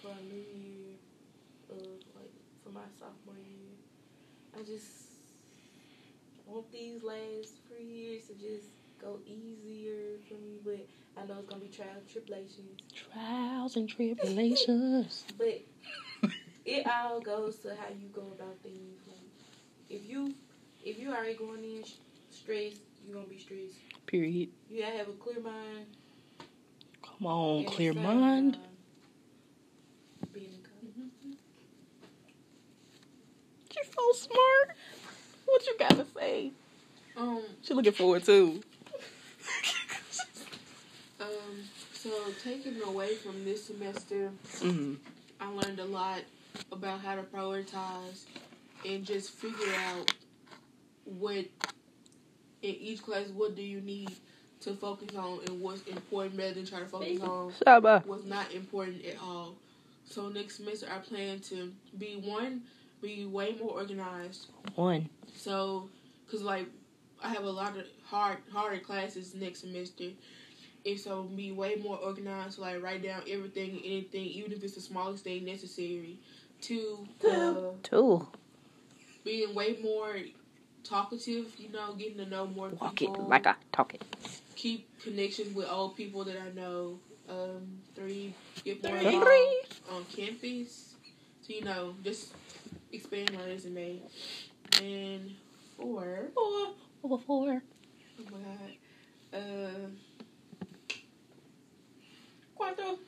for 0.00 0.08
a 0.08 0.22
new 0.22 0.44
year 0.54 0.96
of 1.70 1.86
like 2.16 2.32
for 2.64 2.70
my 2.70 2.80
sophomore 2.98 3.34
year. 3.36 3.76
I 4.58 4.62
just 4.62 5.10
want 6.46 6.70
these 6.72 7.02
last 7.02 7.54
three 7.68 7.84
years 7.84 8.26
to 8.26 8.34
just 8.34 8.66
go 9.00 9.18
easier 9.26 10.18
for 10.28 10.34
me, 10.34 10.58
but 10.64 10.86
I 11.16 11.26
know 11.26 11.38
it's 11.38 11.48
gonna 11.48 11.62
be 11.62 11.68
trials 11.68 11.96
and 11.98 12.08
tribulations. 12.08 12.80
Trials 13.12 13.76
and 13.76 13.88
tribulations. 13.88 15.24
But 15.38 15.62
it 16.66 16.86
all 16.86 17.20
goes 17.20 17.56
to 17.58 17.70
how 17.70 17.88
you 17.88 18.08
go 18.12 18.32
about 18.38 18.56
things. 18.62 19.00
Like 19.06 19.16
if 19.88 20.08
you 20.08 20.34
if 20.84 20.98
you 20.98 21.10
already 21.10 21.34
going 21.34 21.64
in 21.64 21.84
stressed, 22.30 22.82
you're 23.04 23.16
gonna 23.16 23.26
be 23.26 23.38
stressed. 23.38 23.76
Period. 24.06 24.50
You 24.68 24.82
gotta 24.82 24.96
have 24.98 25.08
a 25.08 25.12
clear 25.12 25.40
mind. 25.40 25.86
Come 27.02 27.26
on, 27.26 27.64
clear 27.64 27.92
mind. 27.92 28.58
You're 33.74 33.84
so 33.84 34.26
smart. 34.26 34.76
What 35.46 35.66
you 35.66 35.76
gotta 35.78 36.06
say? 36.14 36.52
Um. 37.16 37.42
She 37.62 37.74
looking 37.74 37.92
forward 37.92 38.24
to. 38.24 38.62
Um. 41.20 41.64
So 41.92 42.10
taking 42.42 42.80
away 42.82 43.14
from 43.16 43.44
this 43.44 43.66
semester, 43.66 44.30
mm 44.60 44.96
I 45.40 45.50
learned 45.50 45.80
a 45.80 45.84
lot 45.84 46.20
about 46.70 47.00
how 47.00 47.14
to 47.16 47.22
prioritize 47.22 48.24
and 48.86 49.04
just 49.04 49.30
figure 49.30 49.74
out 49.86 50.12
what 51.04 51.46
in 52.62 52.74
each 52.74 53.02
class 53.02 53.28
what 53.28 53.56
do 53.56 53.62
you 53.62 53.80
need 53.80 54.10
to 54.60 54.74
focus 54.74 55.16
on 55.16 55.40
and 55.46 55.60
what's 55.60 55.82
important 55.82 56.38
rather 56.38 56.54
than 56.54 56.66
try 56.66 56.80
to 56.80 56.86
focus 56.86 57.20
on 57.22 57.52
Shaba. 57.66 58.04
what's 58.04 58.24
not 58.24 58.52
important 58.52 59.04
at 59.04 59.16
all. 59.22 59.54
So 60.04 60.28
next 60.28 60.56
semester 60.56 60.86
I 60.94 60.98
plan 60.98 61.40
to 61.40 61.72
be 61.98 62.20
one, 62.22 62.62
be 63.00 63.24
way 63.24 63.56
more 63.60 63.70
organized. 63.70 64.48
One. 64.74 65.08
So, 65.34 65.88
cause 66.30 66.42
like 66.42 66.66
I 67.22 67.28
have 67.28 67.44
a 67.44 67.50
lot 67.50 67.76
of 67.76 67.84
hard 68.04 68.38
harder 68.52 68.78
classes 68.78 69.34
next 69.34 69.60
semester, 69.60 70.04
and 70.86 70.98
so 70.98 71.22
be 71.24 71.52
way 71.52 71.76
more 71.76 71.98
organized. 71.98 72.54
So 72.56 72.62
like 72.62 72.82
write 72.82 73.02
down 73.02 73.22
everything, 73.28 73.80
anything, 73.84 74.24
even 74.26 74.52
if 74.52 74.62
it's 74.64 74.74
the 74.74 74.80
smallest 74.80 75.24
thing 75.24 75.44
necessary. 75.44 76.18
Two, 76.60 77.06
uh, 77.26 77.72
Two. 77.82 78.28
being 79.24 79.54
way 79.54 79.78
more 79.82 80.16
talkative. 80.84 81.54
You 81.58 81.70
know, 81.70 81.94
getting 81.94 82.18
to 82.18 82.26
know 82.26 82.46
more 82.46 82.68
Walk 82.70 82.92
it 83.02 83.08
people. 83.08 83.26
like 83.26 83.46
I 83.46 83.54
talk 83.72 83.94
it. 83.94 84.02
keep 84.56 84.88
connections 85.02 85.54
with 85.54 85.68
old 85.68 85.96
people 85.96 86.24
that 86.24 86.36
I 86.40 86.50
know. 86.54 86.98
Um, 87.28 87.78
three, 87.94 88.34
get 88.64 88.82
more 88.82 88.98
Three. 88.98 89.14
involved 89.14 89.80
on 89.92 90.04
campus. 90.14 90.94
So 91.42 91.52
you 91.52 91.64
know, 91.64 91.94
just 92.02 92.32
expand 92.92 93.32
my 93.34 93.44
resume. 93.44 94.00
And 94.82 95.30
four. 95.76 96.28
Four. 96.34 96.68
Over 97.02 97.18
four. 97.18 97.62
Oh 98.18 98.24
my 98.30 98.38
god. 98.38 99.38
Uh, 99.40 99.88
Cuatro. 102.58 102.98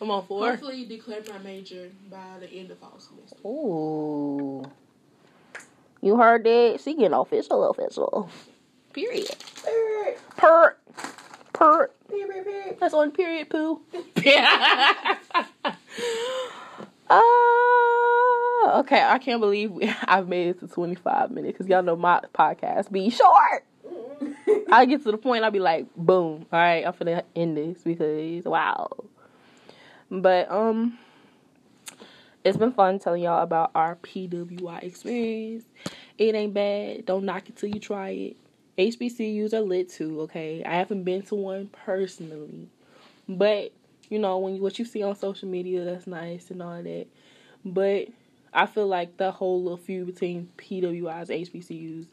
I'm 0.00 0.10
on 0.10 0.26
four. 0.26 0.50
Hopefully, 0.50 0.84
declare 0.84 1.22
my 1.28 1.38
major 1.38 1.90
by 2.10 2.38
the 2.40 2.50
end 2.50 2.70
of 2.70 2.78
fall 2.78 2.98
semester. 2.98 3.36
Ooh. 3.46 4.64
You 6.02 6.16
heard 6.16 6.44
that? 6.44 6.80
She 6.82 6.94
getting 6.94 7.14
official, 7.14 7.70
official. 7.70 8.28
Period. 8.92 9.34
Per. 10.36 10.76
Per. 11.52 11.90
That's 12.80 12.92
on 12.92 13.12
period 13.12 13.48
poo. 13.48 13.80
uh, 17.08 17.20
okay, 18.80 19.02
I 19.02 19.18
can't 19.18 19.40
believe 19.40 19.72
I've 20.04 20.28
made 20.28 20.48
it 20.48 20.60
to 20.60 20.68
25 20.68 21.30
minutes 21.30 21.58
because 21.58 21.68
y'all 21.68 21.82
know 21.82 21.96
my 21.96 22.20
podcast 22.34 22.90
be 22.90 23.10
short. 23.10 23.64
I 24.72 24.84
get 24.86 25.02
to 25.04 25.10
the 25.10 25.18
point, 25.18 25.44
I'll 25.44 25.50
be 25.50 25.58
like, 25.58 25.86
boom. 25.96 26.46
All 26.52 26.58
right, 26.58 26.86
I'm 26.86 26.92
finna 26.92 27.22
end 27.34 27.56
this 27.56 27.82
because 27.82 28.44
wow. 28.44 28.88
But 30.10 30.50
um, 30.50 30.98
it's 32.44 32.56
been 32.56 32.72
fun 32.72 32.98
telling 32.98 33.22
y'all 33.22 33.42
about 33.42 33.70
our 33.74 33.96
PWI 33.96 34.82
experience. 34.82 35.64
It 36.18 36.34
ain't 36.34 36.54
bad. 36.54 37.06
Don't 37.06 37.24
knock 37.24 37.48
it 37.48 37.56
till 37.56 37.70
you 37.70 37.80
try 37.80 38.10
it. 38.10 38.36
HBCUs 38.78 39.52
are 39.52 39.60
lit 39.60 39.90
too. 39.90 40.22
Okay, 40.22 40.62
I 40.64 40.74
haven't 40.74 41.04
been 41.04 41.22
to 41.22 41.34
one 41.34 41.68
personally, 41.68 42.68
but 43.28 43.72
you 44.08 44.18
know 44.18 44.38
when 44.38 44.56
you, 44.56 44.62
what 44.62 44.78
you 44.78 44.84
see 44.84 45.02
on 45.02 45.14
social 45.14 45.48
media, 45.48 45.84
that's 45.84 46.06
nice 46.06 46.50
and 46.50 46.62
all 46.62 46.82
that. 46.82 47.06
But 47.64 48.08
I 48.52 48.66
feel 48.66 48.86
like 48.86 49.16
the 49.16 49.30
whole 49.30 49.62
little 49.62 49.78
feud 49.78 50.06
between 50.06 50.50
PWIs 50.58 51.28
HBCUs 51.50 52.06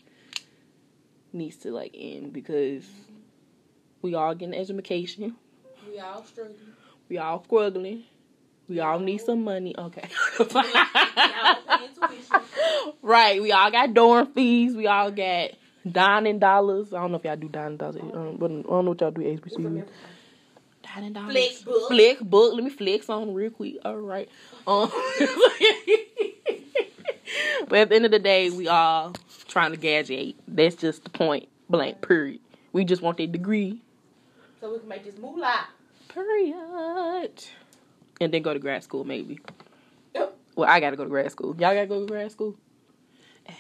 needs 1.34 1.58
to 1.58 1.72
like 1.72 1.94
end 1.98 2.34
because 2.34 2.86
we 4.02 4.16
all 4.16 4.34
getting 4.36 4.56
education. 4.56 5.36
We 5.88 6.00
all 6.00 6.24
struggling. 6.24 6.74
We 7.10 7.18
all 7.18 7.44
struggling. 7.44 8.04
We 8.68 8.80
all 8.80 9.00
need 9.00 9.20
some 9.22 9.44
money. 9.44 9.76
Okay. 9.78 10.08
Y'all 10.40 10.48
paying 10.48 11.90
tuition. 11.96 12.94
right. 13.02 13.42
We 13.42 13.52
all 13.52 13.72
got 13.72 13.94
dorm 13.94 14.28
fees. 14.34 14.76
We 14.76 14.88
all 14.88 15.12
got 15.12 15.52
dining 15.92 16.40
dollars. 16.40 16.94
I 16.94 17.02
don't 17.02 17.12
know 17.12 17.18
if 17.18 17.24
y'all 17.24 17.36
do 17.36 17.50
dining 17.50 17.78
dollars. 17.78 18.02
Um, 18.14 18.38
but 18.38 18.52
I 18.52 18.62
don't 18.62 18.86
know 18.86 18.92
what 18.92 19.02
y'all 19.02 19.12
do 19.12 19.22
HBCU. 19.22 19.88
Dining 20.94 21.14
dollars. 21.14 21.32
Flex 21.32 21.62
book. 21.62 21.88
Flex 21.90 22.22
book. 22.22 22.54
Let 22.56 22.64
me 22.64 22.70
flex 22.70 23.10
on 23.10 23.34
real 23.34 23.52
quick. 23.52 23.76
All 23.86 23.98
right. 23.98 24.30
Um, 24.66 24.90
but 27.68 27.80
at 27.80 27.90
the 27.90 27.96
end 27.96 28.06
of 28.06 28.12
the 28.12 28.20
day, 28.20 28.50
we 28.50 28.68
all 28.68 29.14
trying 29.48 29.72
to 29.72 29.78
gadget. 29.78 30.36
That's 30.48 30.76
just 30.76 31.04
the 31.04 31.10
point. 31.10 31.48
Blank. 31.70 32.02
Period. 32.02 32.40
We 32.74 32.86
just 32.86 33.02
want 33.02 33.18
that 33.18 33.32
degree. 33.32 33.82
So 34.60 34.74
we 34.74 34.80
can 34.80 34.88
make 34.88 35.04
this 35.04 35.18
moolah. 35.18 35.68
Period. 36.10 37.44
And 38.20 38.34
then 38.34 38.42
go 38.42 38.54
to 38.54 38.60
grad 38.60 38.84
school, 38.84 39.04
maybe. 39.04 39.40
Yep. 40.16 40.36
Well, 40.56 40.70
I 40.70 40.80
gotta 40.80 40.98
go 40.98 41.04
to 41.04 41.10
grad 41.10 41.32
school. 41.32 41.50
Y'all 41.60 41.74
gotta 41.74 41.88
go 41.88 42.02
to 42.02 42.08
grad 42.08 42.32
school. 42.32 42.56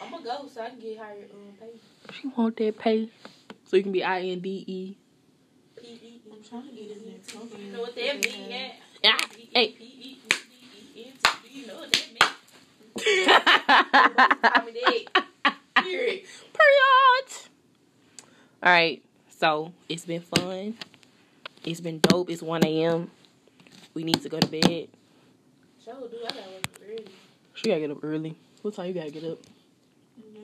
I'm 0.01 0.11
gonna 0.11 0.23
go 0.23 0.47
so 0.47 0.61
I 0.61 0.69
can 0.69 0.79
get 0.79 0.97
higher 0.97 1.25
um, 1.33 1.53
pay. 1.59 2.13
She 2.13 2.27
want 2.27 2.57
that 2.57 2.77
pay, 2.77 3.09
so 3.65 3.77
you 3.77 3.83
can 3.83 3.91
be 3.91 4.03
I 4.03 4.21
N 4.21 4.39
D 4.39 4.63
E. 4.67 4.97
I'm 6.31 6.43
trying 6.43 6.67
to 6.67 6.71
get 6.71 6.91
in 6.91 7.03
there. 7.05 7.19
Okay. 7.41 7.63
You 7.63 7.71
know 7.71 7.81
what 7.81 7.95
that 7.95 8.25
mean? 8.25 8.49
Yeah. 8.49 8.71
Yeah. 9.03 9.17
Hey. 9.53 9.75
You 11.51 11.67
know 11.67 11.75
what 11.75 11.91
that 11.91 12.07
mean? 12.13 12.29
Tell 14.41 14.63
me 14.65 14.71
that. 14.73 15.55
Period. 15.83 16.23
Period. 16.53 17.29
All 18.61 18.71
right. 18.71 19.01
So 19.37 19.71
it's 19.87 20.05
been 20.05 20.21
fun. 20.21 20.77
It's 21.63 21.81
been 21.81 21.99
dope. 21.99 22.29
It's 22.29 22.41
one 22.41 22.65
a.m. 22.65 23.09
We 23.93 24.03
need 24.03 24.21
to 24.23 24.29
go 24.29 24.39
to 24.39 24.47
bed. 24.47 24.89
I 25.87 25.91
gotta 25.91 26.01
work 26.01 26.67
early. 26.87 27.05
She 27.53 27.69
gotta 27.69 27.79
get 27.79 27.91
up 27.91 28.03
early. 28.03 28.35
What 28.61 28.73
time 28.75 28.87
you 28.87 28.93
gotta 28.93 29.11
get 29.11 29.23
up? 29.23 29.39
No. 30.33 30.41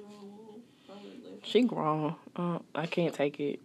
She 1.43 1.61
grown. 1.63 2.15
Uh, 2.35 2.59
I 2.73 2.87
can't 2.87 3.13
take 3.13 3.39
it. 3.39 3.59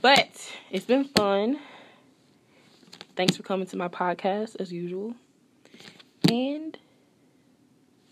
But 0.00 0.52
it's 0.70 0.84
been 0.84 1.04
fun. 1.04 1.58
Thanks 3.16 3.36
for 3.36 3.42
coming 3.42 3.66
to 3.68 3.76
my 3.76 3.88
podcast 3.88 4.56
as 4.60 4.72
usual. 4.72 5.14
And 6.30 6.76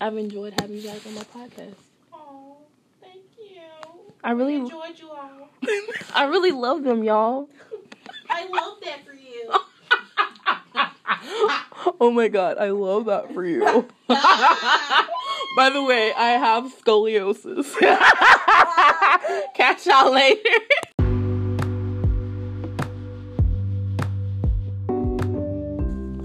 I've 0.01 0.17
enjoyed 0.17 0.53
having 0.59 0.77
you 0.77 0.83
guys 0.83 1.05
on 1.05 1.15
my 1.15 1.23
podcast. 1.23 1.75
Oh, 2.13 2.57
thank 3.01 3.21
you. 3.37 3.61
I 4.23 4.31
really 4.31 4.55
enjoyed 4.55 4.97
you 4.97 5.09
all. 5.09 5.49
I 6.13 6.25
really 6.25 6.51
love 6.51 6.83
them, 6.83 7.03
y'all. 7.03 7.49
I 8.29 8.47
love 8.47 8.77
that 8.83 9.05
for 9.05 9.13
you. 9.13 9.53
oh 12.01 12.11
my 12.11 12.27
god, 12.27 12.57
I 12.57 12.69
love 12.69 13.05
that 13.05 13.33
for 13.33 13.45
you. 13.45 13.87
By 14.07 15.69
the 15.69 15.83
way, 15.83 16.13
I 16.13 16.31
have 16.31 16.65
scoliosis. 16.83 17.73
Catch 19.55 19.85
y'all 19.85 20.11
later. 20.11 20.41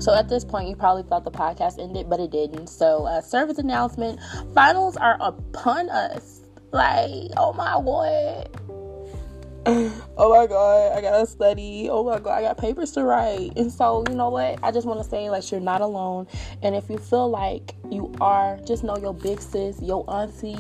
So 0.01 0.15
at 0.15 0.29
this 0.29 0.45
point, 0.45 0.69
you 0.69 0.77
probably 0.77 1.03
thought 1.03 1.25
the 1.25 1.31
podcast 1.31 1.79
ended, 1.79 2.09
but 2.09 2.21
it 2.21 2.31
didn't. 2.31 2.69
So, 2.69 3.05
uh, 3.05 3.21
service 3.21 3.59
announcement: 3.59 4.19
finals 4.55 4.97
are 4.97 5.19
upon 5.21 5.91
us. 5.91 6.41
Like, 6.73 7.31
oh 7.37 7.53
my 7.53 7.81
god. 7.85 8.49
Oh 10.17 10.31
my 10.35 10.47
god, 10.47 10.97
I 10.97 11.01
gotta 11.01 11.27
study. 11.27 11.89
Oh 11.91 12.05
my 12.05 12.19
god, 12.19 12.39
I 12.39 12.43
got 12.43 12.59
papers 12.59 12.93
to 12.93 13.05
write. 13.05 13.53
And 13.57 13.73
so, 13.73 14.05
you 14.09 14.15
know 14.15 14.29
what? 14.31 14.59
I 14.63 14.71
just 14.71 14.87
want 14.87 15.03
to 15.03 15.09
say, 15.09 15.31
like, 15.31 15.51
you're 15.51 15.61
not 15.61 15.81
alone. 15.81 16.27
And 16.63 16.75
if 16.75 16.91
you 16.91 16.99
feel 16.99 17.29
like 17.29 17.75
you 17.91 18.13
are, 18.21 18.59
just 18.67 18.85
know 18.85 18.97
your 18.97 19.15
big 19.15 19.41
sis, 19.41 19.81
your 19.81 20.05
auntie, 20.09 20.59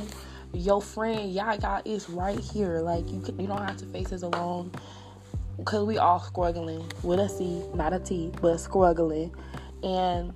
your 0.52 0.80
friend, 0.80 1.30
Yaga 1.32 1.82
is 1.84 2.08
right 2.08 2.38
here. 2.38 2.80
Like, 2.80 3.10
you 3.10 3.22
you 3.38 3.46
don't 3.46 3.66
have 3.66 3.76
to 3.78 3.86
face 3.86 4.10
this 4.10 4.22
alone. 4.22 4.72
Because 5.60 5.84
we 5.84 5.98
all 5.98 6.20
struggling 6.20 6.84
with 7.02 7.20
a 7.20 7.28
C, 7.28 7.62
not 7.74 7.92
a 7.92 8.00
T, 8.00 8.32
but 8.40 8.58
struggling. 8.58 9.34
And 9.82 10.32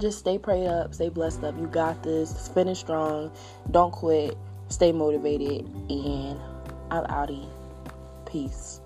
just 0.00 0.18
stay 0.18 0.38
prayed 0.38 0.66
up, 0.66 0.94
stay 0.94 1.10
blessed 1.10 1.44
up. 1.44 1.58
You 1.58 1.66
got 1.66 2.02
this. 2.02 2.48
Finish 2.48 2.80
strong. 2.80 3.30
Don't 3.70 3.92
quit. 3.92 4.36
Stay 4.68 4.90
motivated. 4.90 5.66
And 5.90 6.40
I'm 6.90 7.04
outie. 7.04 7.46
Peace. 8.26 8.80